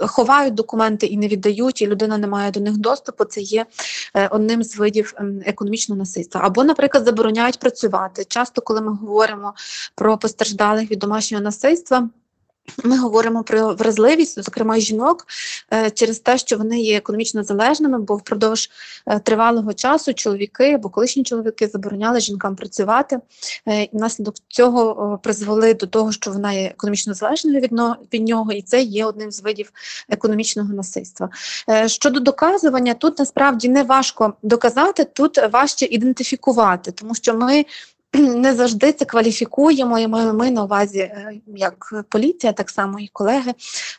ховають 0.00 0.54
документи 0.54 1.06
і 1.06 1.16
не 1.16 1.28
віддають, 1.28 1.82
і 1.82 1.86
людина 1.86 2.18
не 2.18 2.26
має 2.26 2.50
до 2.50 2.60
них 2.60 2.76
доступу. 2.76 3.24
Це 3.24 3.40
є 3.40 3.66
е, 4.14 4.28
одним 4.28 4.62
з 4.62 4.76
видів 4.76 5.14
економічного 5.46 5.98
насильства. 5.98 6.40
Або, 6.44 6.64
наприклад, 6.64 7.04
забороняють 7.04 7.58
працювати. 7.58 8.24
Часто, 8.24 8.62
коли 8.62 8.80
ми 8.80 8.92
говоримо 8.92 9.54
про 9.94 10.18
постраждалих 10.18 10.90
від 10.90 10.98
домашнього 10.98 11.44
насильства. 11.44 12.08
Ми 12.84 12.98
говоримо 12.98 13.42
про 13.42 13.74
вразливість, 13.74 14.42
зокрема 14.44 14.78
жінок, 14.78 15.26
е, 15.72 15.90
через 15.90 16.18
те, 16.18 16.38
що 16.38 16.56
вони 16.56 16.80
є 16.80 16.96
економічно 16.96 17.44
залежними, 17.44 17.98
бо 17.98 18.16
впродовж 18.16 18.70
е, 19.06 19.18
тривалого 19.18 19.72
часу 19.72 20.14
чоловіки 20.14 20.72
або 20.72 20.88
колишні 20.88 21.24
чоловіки 21.24 21.68
забороняли 21.68 22.20
жінкам 22.20 22.56
працювати. 22.56 23.18
е, 23.68 23.82
І 23.82 23.90
внаслідок 23.92 24.34
цього 24.48 25.18
призвели 25.22 25.74
до 25.74 25.86
того, 25.86 26.12
що 26.12 26.30
вона 26.30 26.52
є 26.52 26.64
економічно 26.64 27.14
залежною 27.14 27.60
від, 27.60 27.72
від 28.12 28.28
нього, 28.28 28.52
і 28.52 28.62
це 28.62 28.82
є 28.82 29.04
одним 29.04 29.30
з 29.30 29.42
видів 29.42 29.72
економічного 30.08 30.74
насильства. 30.74 31.28
Щодо 31.86 32.20
доказування, 32.20 32.94
тут 32.94 33.18
насправді 33.18 33.68
не 33.68 33.82
важко 33.82 34.34
доказати, 34.42 35.04
тут 35.04 35.38
важче 35.52 35.86
ідентифікувати, 35.86 36.92
тому 36.92 37.14
що 37.14 37.34
ми 37.34 37.64
не 38.18 38.54
завжди 38.54 38.92
це 38.92 39.04
кваліфікуємо, 39.04 39.98
і 39.98 40.06
ми, 40.06 40.32
ми 40.32 40.50
на 40.50 40.64
увазі, 40.64 40.98
е, 40.98 41.40
як 41.46 42.04
поліція, 42.08 42.52
так 42.52 42.70
само 42.70 42.98
і 42.98 43.08
колеги, 43.12 43.54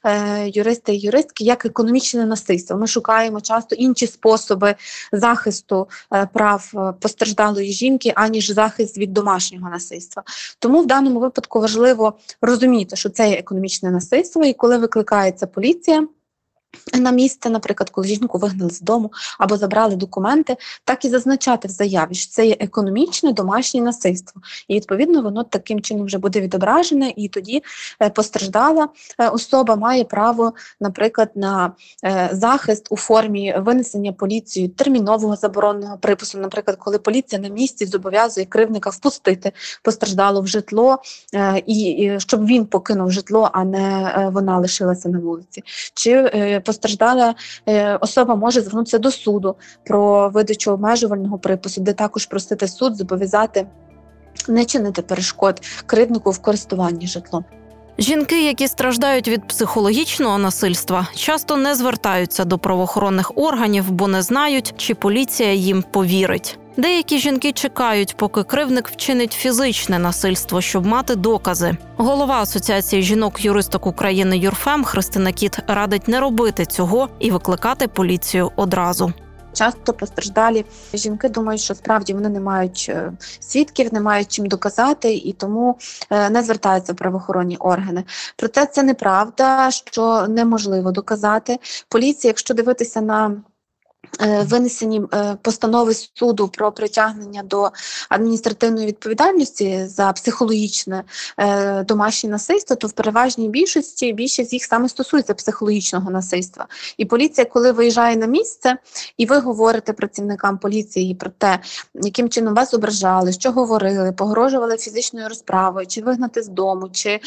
е, 0.05 0.49
юристи 0.49 0.95
і 0.95 0.99
юристки, 0.99 1.43
як 1.43 1.65
економічне 1.65 2.25
насильство. 2.25 2.77
Ми 2.77 2.87
шукаємо 2.87 3.41
часто 3.41 3.75
інші 3.75 4.07
способи 4.07 4.75
захисту 5.11 5.87
е, 6.13 6.27
прав 6.33 6.95
постраждалої 6.99 7.71
жінки, 7.71 8.13
аніж 8.15 8.51
захист 8.51 8.97
від 8.97 9.13
домашнього 9.13 9.69
насильства. 9.69 10.23
Тому 10.59 10.81
в 10.81 10.85
даному 10.85 11.19
випадку 11.19 11.59
важливо 11.59 12.13
розуміти, 12.41 12.95
що 12.95 13.09
це 13.09 13.29
є 13.29 13.35
економічне 13.35 13.91
насильство, 13.91 14.45
і 14.45 14.53
коли 14.53 14.77
викликається 14.77 15.47
поліція. 15.47 16.07
На 16.93 17.11
місце, 17.11 17.49
наприклад, 17.49 17.89
коли 17.89 18.07
жінку 18.07 18.37
вигнали 18.37 18.71
з 18.71 18.81
дому 18.81 19.11
або 19.39 19.57
забрали 19.57 19.95
документи, 19.95 20.57
так 20.85 21.05
і 21.05 21.09
зазначати 21.09 21.67
в 21.67 21.71
заяві, 21.71 22.15
що 22.15 22.31
це 22.31 22.45
є 22.45 22.57
економічне 22.59 23.33
домашнє 23.33 23.81
насильство, 23.81 24.41
і 24.67 24.75
відповідно 24.75 25.21
воно 25.21 25.43
таким 25.43 25.81
чином 25.81 26.05
вже 26.05 26.17
буде 26.17 26.41
відображене, 26.41 27.13
і 27.15 27.27
тоді 27.27 27.63
е, 28.01 28.09
постраждала 28.09 28.89
е, 29.19 29.29
особа 29.29 29.75
має 29.75 30.03
право, 30.03 30.53
наприклад, 30.79 31.31
на 31.35 31.71
е, 32.05 32.29
захист 32.31 32.87
у 32.89 32.97
формі 32.97 33.55
винесення 33.57 34.13
поліцією 34.13 34.71
термінового 34.71 35.35
забороненого 35.35 35.97
припису. 35.97 36.37
Наприклад, 36.37 36.77
коли 36.79 36.97
поліція 36.97 37.41
на 37.41 37.47
місці 37.47 37.85
зобов'язує 37.85 38.45
кривника 38.45 38.89
впустити 38.89 39.51
постраждалу 39.83 40.41
в 40.41 40.47
житло, 40.47 40.97
і, 41.65 42.11
щоб 42.17 42.45
він 42.45 42.65
покинув 42.65 43.11
житло, 43.11 43.49
а 43.53 43.63
не 43.63 44.13
вона 44.33 44.57
лишилася 44.57 45.09
на 45.09 45.19
вулиці. 45.19 45.63
Чи 45.93 46.61
постраждала 46.63 47.35
е, 47.69 47.95
особа 47.95 48.35
може 48.35 48.61
звернутися 48.61 48.99
до 48.99 49.11
суду 49.11 49.55
про 49.83 50.29
видачу 50.29 50.71
обмежувального 50.71 51.37
припису, 51.37 51.81
де 51.81 51.93
також 51.93 52.25
просити 52.25 52.67
суд 52.67 52.95
зобов'язати 52.95 53.67
не 54.47 54.65
чинити 54.65 55.01
перешкод 55.01 55.61
кривнику 55.85 56.31
в 56.31 56.39
користуванні 56.39 57.07
житлом. 57.07 57.45
Жінки, 57.97 58.45
які 58.45 58.67
страждають 58.67 59.27
від 59.27 59.47
психологічного 59.47 60.37
насильства, 60.37 61.07
часто 61.15 61.57
не 61.57 61.75
звертаються 61.75 62.45
до 62.45 62.57
правоохоронних 62.57 63.31
органів, 63.35 63.91
бо 63.91 64.07
не 64.07 64.21
знають, 64.21 64.73
чи 64.77 64.95
поліція 64.95 65.53
їм 65.53 65.83
повірить. 65.91 66.59
Деякі 66.77 67.17
жінки 67.17 67.51
чекають, 67.51 68.17
поки 68.17 68.43
кривник 68.43 68.89
вчинить 68.89 69.31
фізичне 69.31 69.99
насильство, 69.99 70.61
щоб 70.61 70.85
мати 70.85 71.15
докази. 71.15 71.77
Голова 71.97 72.41
Асоціації 72.41 73.01
жінок-юристок 73.01 73.87
України 73.87 74.37
Юрфем 74.37 74.83
Христина 74.83 75.31
Кіт 75.31 75.59
радить 75.67 76.07
не 76.07 76.19
робити 76.19 76.65
цього 76.65 77.09
і 77.19 77.31
викликати 77.31 77.87
поліцію 77.87 78.51
одразу. 78.55 79.13
Часто 79.53 79.93
постраждалі 79.93 80.65
жінки 80.93 81.29
думають, 81.29 81.61
що 81.61 81.75
справді 81.75 82.13
вони 82.13 82.29
не 82.29 82.39
мають 82.39 82.85
е, 82.89 83.11
свідків, 83.39 83.93
не 83.93 84.01
мають 84.01 84.27
чим 84.27 84.45
доказати, 84.45 85.13
і 85.13 85.33
тому 85.33 85.77
е, 86.09 86.29
не 86.29 86.43
звертаються 86.43 86.93
в 86.93 86.95
правоохоронні 86.95 87.57
органи. 87.57 88.03
Проте 88.35 88.65
це 88.65 88.83
неправда, 88.83 89.71
що 89.71 90.27
неможливо 90.27 90.91
доказати. 90.91 91.59
Поліція, 91.89 92.29
якщо 92.29 92.53
дивитися 92.53 93.01
на 93.01 93.35
Винесені 94.19 95.01
е, 95.13 95.37
постанови 95.41 95.93
суду 95.93 96.47
про 96.47 96.71
притягнення 96.71 97.43
до 97.43 97.71
адміністративної 98.09 98.87
відповідальності 98.87 99.85
за 99.87 100.11
психологічне 100.11 101.03
е, 101.37 101.83
домашнє 101.83 102.29
насильство, 102.29 102.75
то 102.75 102.87
в 102.87 102.91
переважній 102.91 103.49
більшості 103.49 104.13
більшість 104.13 104.53
їх 104.53 104.63
саме 104.63 104.89
стосується 104.89 105.33
психологічного 105.33 106.11
насильства. 106.11 106.67
І 106.97 107.05
поліція, 107.05 107.45
коли 107.45 107.71
виїжджає 107.71 108.15
на 108.15 108.25
місце, 108.25 108.77
і 109.17 109.25
ви 109.25 109.39
говорите 109.39 109.93
працівникам 109.93 110.57
поліції 110.57 111.15
про 111.15 111.31
те, 111.37 111.59
яким 111.93 112.29
чином 112.29 112.53
вас 112.53 112.73
ображали, 112.73 113.33
що 113.33 113.51
говорили, 113.51 114.11
погрожували 114.11 114.77
фізичною 114.77 115.29
розправою, 115.29 115.87
чи 115.87 116.01
вигнати 116.01 116.43
з 116.43 116.47
дому, 116.47 116.89
чи 116.91 117.19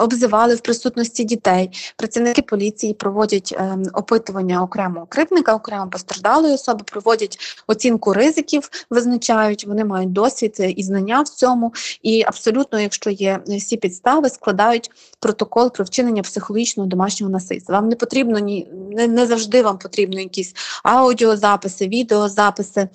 обзивали 0.00 0.54
в 0.54 0.60
присутності 0.60 1.24
дітей. 1.24 1.70
Працівники 1.96 2.42
поліції 2.42 2.94
проводять 2.94 3.54
ем, 3.58 3.82
опитування 3.92 4.62
окремо 4.62 5.06
кривдника, 5.08 5.54
окремо 5.54 5.86
постраждалої 6.04 6.54
особи, 6.54 6.84
проводять 6.84 7.38
оцінку 7.66 8.12
ризиків, 8.12 8.70
визначають, 8.90 9.66
вони 9.66 9.84
мають 9.84 10.12
досвід 10.12 10.56
і 10.76 10.82
знання 10.82 11.20
в 11.20 11.28
цьому. 11.28 11.72
І 12.02 12.22
абсолютно, 12.26 12.80
якщо 12.80 13.10
є 13.10 13.40
всі 13.46 13.76
підстави, 13.76 14.28
складають 14.30 14.90
протокол 15.20 15.72
про 15.72 15.84
вчинення 15.84 16.22
психологічного 16.22 16.88
домашнього 16.88 17.32
насильства. 17.32 17.74
Вам 17.74 17.88
не 17.88 17.96
потрібно 17.96 18.38
ні 18.38 18.68
не, 18.90 19.08
не 19.08 19.26
завжди 19.26 19.62
вам 19.62 19.78
потрібно 19.78 20.20
якісь 20.20 20.54
аудіозаписи, 20.82 21.88
відеозаписи. 21.88 22.88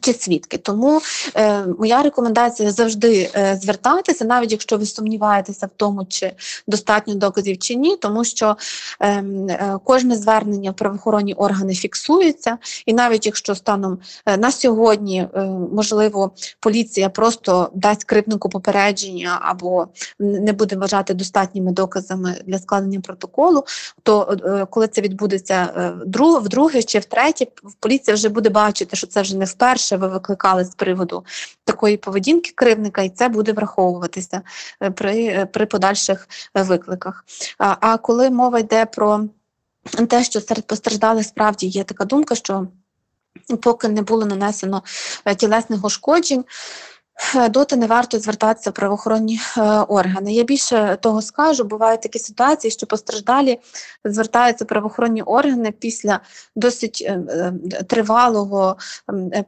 Чи 0.00 0.12
свідки, 0.12 0.58
тому 0.58 1.00
е, 1.36 1.64
моя 1.78 2.02
рекомендація 2.02 2.70
завжди 2.70 3.30
е, 3.34 3.58
звертатися, 3.62 4.24
навіть 4.24 4.52
якщо 4.52 4.76
ви 4.76 4.86
сумніваєтеся 4.86 5.66
в 5.66 5.70
тому, 5.76 6.06
чи 6.08 6.32
достатньо 6.66 7.14
доказів 7.14 7.58
чи 7.58 7.74
ні, 7.74 7.96
тому 7.96 8.24
що 8.24 8.56
е, 9.00 9.08
е, 9.08 9.78
кожне 9.84 10.16
звернення 10.16 10.70
в 10.70 10.74
правоохоронні 10.74 11.34
органи 11.34 11.74
фіксується, 11.74 12.58
і 12.86 12.92
навіть 12.92 13.26
якщо 13.26 13.54
станом 13.54 13.98
е, 14.26 14.36
на 14.36 14.52
сьогодні, 14.52 15.28
е, 15.34 15.44
можливо, 15.72 16.30
поліція 16.60 17.08
просто 17.08 17.70
дасть 17.74 18.04
кривнику 18.04 18.48
попередження 18.48 19.38
або 19.42 19.86
не 20.18 20.52
буде 20.52 20.76
вважати 20.76 21.14
достатніми 21.14 21.72
доказами 21.72 22.34
для 22.46 22.58
складення 22.58 23.00
протоколу, 23.00 23.64
то 24.02 24.38
е, 24.44 24.66
коли 24.70 24.88
це 24.88 25.00
відбудеться 25.00 25.72
е, 25.76 25.92
друг, 26.06 26.42
вдруге 26.42 26.82
чи 26.82 26.98
втретє, 26.98 27.46
поліція 27.80 28.14
вже 28.14 28.28
буде 28.28 28.48
бачити, 28.48 28.96
що 28.96 29.06
це 29.06 29.22
вже 29.22 29.36
не 29.36 29.44
вперше 29.44 29.77
ви 29.96 30.08
викликали 30.08 30.64
з 30.64 30.74
приводу 30.74 31.24
такої 31.64 31.96
поведінки 31.96 32.52
кривника, 32.54 33.02
і 33.02 33.10
це 33.10 33.28
буде 33.28 33.52
враховуватися 33.52 34.42
е, 34.82 34.90
при, 34.90 35.24
е, 35.24 35.46
при 35.46 35.66
подальших 35.66 36.28
е, 36.56 36.62
викликах. 36.62 37.24
А, 37.58 37.76
а 37.80 37.98
коли 37.98 38.30
мова 38.30 38.58
йде 38.58 38.86
про 38.86 39.24
те, 40.08 40.24
що 40.24 40.40
серед 40.40 40.66
постраждалих 40.66 41.26
справді 41.26 41.66
є 41.66 41.84
така 41.84 42.04
думка, 42.04 42.34
що 42.34 42.66
поки 43.62 43.88
не 43.88 44.02
було 44.02 44.26
нанесено 44.26 44.82
тілесних 45.36 45.84
ушкоджень. 45.84 46.44
Е, 47.36 47.48
Доти 47.48 47.76
не 47.76 47.86
варто 47.86 48.18
звертатися 48.18 48.70
в 48.70 48.72
правоохоронні 48.72 49.40
е, 49.56 49.60
органи. 49.88 50.32
Я 50.32 50.42
більше 50.42 50.98
того 51.00 51.22
скажу, 51.22 51.64
бувають 51.64 52.02
такі 52.02 52.18
ситуації, 52.18 52.70
що 52.70 52.86
постраждалі 52.86 53.60
звертаються 54.04 54.64
правоохоронні 54.64 55.22
органи 55.22 55.72
після 55.72 56.20
досить 56.56 57.04
е, 57.06 57.52
тривалого 57.88 58.76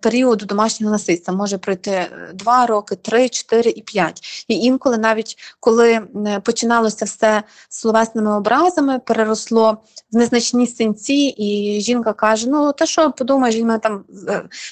періоду 0.01 0.47
домашнього 0.47 0.93
насильства. 0.93 1.35
Може 1.35 1.59
пройти 1.59 1.91
е, 1.91 2.31
2 2.35 2.67
роки, 2.67 2.97
3, 2.97 3.29
4 3.29 3.71
і 3.71 3.83
5. 3.83 4.45
І 4.49 4.55
інколи, 4.55 4.99
навіть 4.99 5.37
коли 5.61 6.01
починалося 6.45 7.05
все 7.05 7.43
словесними 7.69 8.37
образами, 8.37 8.99
переросло 8.99 9.79
в 10.13 10.17
незначні 10.17 10.67
синці, 10.67 11.35
і 11.37 11.81
жінка 11.81 12.13
каже: 12.13 12.49
Ну, 12.49 12.73
та 12.73 12.87
що 12.87 13.11
подумаєш, 13.11 13.57
він 13.57 13.67
мене 13.67 13.79
там 13.79 14.05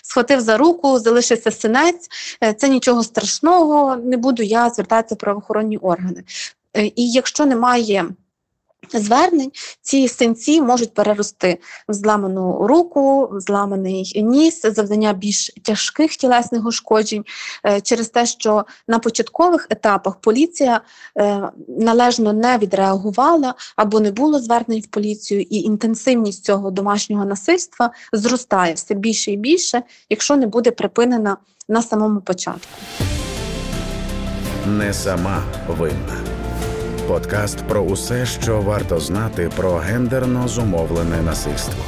схватив 0.02 0.40
за 0.40 0.56
руку, 0.56 0.98
залишився 0.98 1.50
синець, 1.50 2.08
це 2.56 2.68
нічого 2.68 2.87
страшного, 3.02 3.96
не 3.96 4.16
буду 4.16 4.42
я 4.42 4.70
звертатися 4.70 5.14
в 5.14 5.18
правоохоронні 5.18 5.76
органи. 5.76 6.24
Е, 6.76 6.86
І 6.86 7.10
якщо 7.10 7.46
немає 7.46 8.06
звернень, 8.92 9.52
ці 9.82 10.08
синці 10.08 10.62
можуть 10.62 10.94
перерости 10.94 11.58
в 11.88 11.92
зламану 11.92 12.66
руку, 12.66 13.28
в 13.32 13.40
зламаний 13.40 14.22
ніс, 14.24 14.62
завдання 14.62 15.12
більш 15.12 15.52
тяжких 15.62 16.16
тілесних 16.16 16.66
ушкоджень 16.66 17.24
е, 17.66 17.80
через 17.80 18.08
те, 18.08 18.26
що 18.26 18.64
на 18.88 18.98
початкових 18.98 19.66
етапах 19.70 20.16
поліція 20.16 20.80
е, 21.18 21.50
належно 21.68 22.32
не 22.32 22.58
відреагувала 22.58 23.54
або 23.76 24.00
не 24.00 24.10
було 24.10 24.40
звернень 24.40 24.80
в 24.80 24.86
поліцію, 24.86 25.40
і 25.40 25.56
інтенсивність 25.56 26.44
цього 26.44 26.70
домашнього 26.70 27.24
насильства 27.24 27.90
зростає 28.12 28.74
все 28.74 28.94
більше 28.94 29.32
і 29.32 29.36
більше, 29.36 29.82
якщо 30.10 30.36
не 30.36 30.46
буде 30.46 30.70
припинена 30.70 31.36
на 31.68 31.82
самому 31.82 32.20
початку. 32.20 32.68
Не 34.66 34.94
сама 34.94 35.42
винна. 35.68 36.37
Подкаст 37.08 37.58
про 37.68 37.80
усе, 37.80 38.26
що 38.26 38.60
варто 38.60 39.00
знати 39.00 39.50
про 39.56 39.72
гендерно 39.76 40.48
зумовлене 40.48 41.22
насильство. 41.22 41.84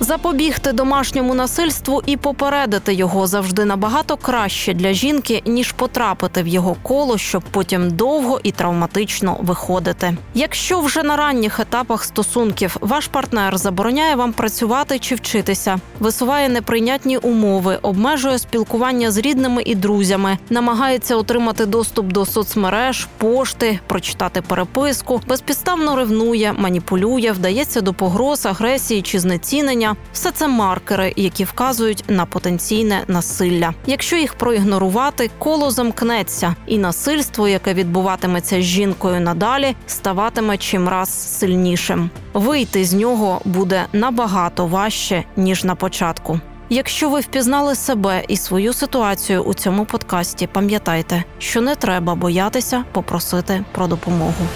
Запобігти 0.00 0.72
домашньому 0.72 1.34
насильству 1.34 2.02
і 2.06 2.16
попередити 2.16 2.94
його 2.94 3.26
завжди 3.26 3.64
набагато 3.64 4.16
краще 4.16 4.74
для 4.74 4.92
жінки, 4.92 5.42
ніж 5.46 5.72
потрапити 5.72 6.42
в 6.42 6.48
його 6.48 6.76
коло, 6.82 7.18
щоб 7.18 7.42
потім 7.50 7.90
довго 7.90 8.40
і 8.42 8.52
травматично 8.52 9.36
виходити. 9.40 10.16
Якщо 10.34 10.80
вже 10.80 11.02
на 11.02 11.16
ранніх 11.16 11.60
етапах 11.60 12.04
стосунків 12.04 12.76
ваш 12.80 13.06
партнер 13.06 13.58
забороняє 13.58 14.14
вам 14.14 14.32
працювати 14.32 14.98
чи 14.98 15.14
вчитися, 15.14 15.80
висуває 16.00 16.48
неприйнятні 16.48 17.16
умови, 17.16 17.78
обмежує 17.82 18.38
спілкування 18.38 19.10
з 19.10 19.18
рідними 19.18 19.62
і 19.62 19.74
друзями, 19.74 20.38
намагається 20.50 21.16
отримати 21.16 21.66
доступ 21.66 22.06
до 22.06 22.26
соцмереж, 22.26 23.08
пошти, 23.18 23.78
прочитати 23.86 24.42
переписку, 24.42 25.20
безпідставно 25.28 25.96
ревнує, 25.96 26.52
маніпулює, 26.52 27.32
вдається 27.32 27.80
до 27.80 27.94
погроз, 27.94 28.46
агресії 28.46 29.02
чи 29.02 29.18
знецінення. 29.18 29.81
Все 30.12 30.30
це 30.30 30.48
маркери, 30.48 31.12
які 31.16 31.44
вказують 31.44 32.04
на 32.08 32.26
потенційне 32.26 33.04
насилля. 33.08 33.74
Якщо 33.86 34.16
їх 34.16 34.34
проігнорувати, 34.34 35.30
коло 35.38 35.70
замкнеться, 35.70 36.54
і 36.66 36.78
насильство, 36.78 37.48
яке 37.48 37.74
відбуватиметься 37.74 38.62
з 38.62 38.64
жінкою 38.64 39.20
надалі, 39.20 39.76
ставатиме 39.86 40.56
чимраз 40.56 41.38
сильнішим. 41.38 42.10
Вийти 42.34 42.84
з 42.84 42.92
нього 42.94 43.40
буде 43.44 43.86
набагато 43.92 44.66
важче 44.66 45.24
ніж 45.36 45.64
на 45.64 45.74
початку. 45.74 46.40
Якщо 46.72 47.10
ви 47.10 47.20
впізнали 47.20 47.74
себе 47.74 48.24
і 48.28 48.36
свою 48.36 48.72
ситуацію 48.72 49.42
у 49.42 49.54
цьому 49.54 49.84
подкасті, 49.84 50.46
пам'ятайте, 50.46 51.24
що 51.38 51.60
не 51.60 51.74
треба 51.74 52.14
боятися 52.14 52.84
попросити 52.92 53.64
про 53.72 53.86
допомогу. 53.86 54.46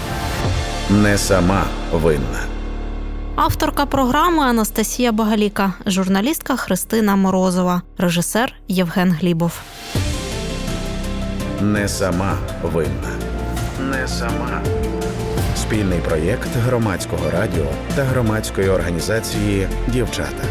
Не 0.89 1.17
сама 1.17 1.63
винна. 1.91 2.56
Авторка 3.37 3.85
програми 3.85 4.43
Анастасія 4.43 5.11
Багаліка, 5.11 5.73
журналістка 5.85 6.55
Христина 6.55 7.15
Морозова, 7.15 7.81
режисер 7.97 8.53
Євген 8.67 9.11
Глібов. 9.11 9.59
Не 11.61 11.87
сама 11.87 12.37
винна. 12.63 13.11
Не 13.91 14.07
сама. 14.07 14.61
Спільний 15.55 15.99
проєкт 15.99 16.49
громадського 16.65 17.29
радіо 17.31 17.65
та 17.95 18.03
громадської 18.03 18.69
організації 18.69 19.67
Дівчата. 19.87 20.43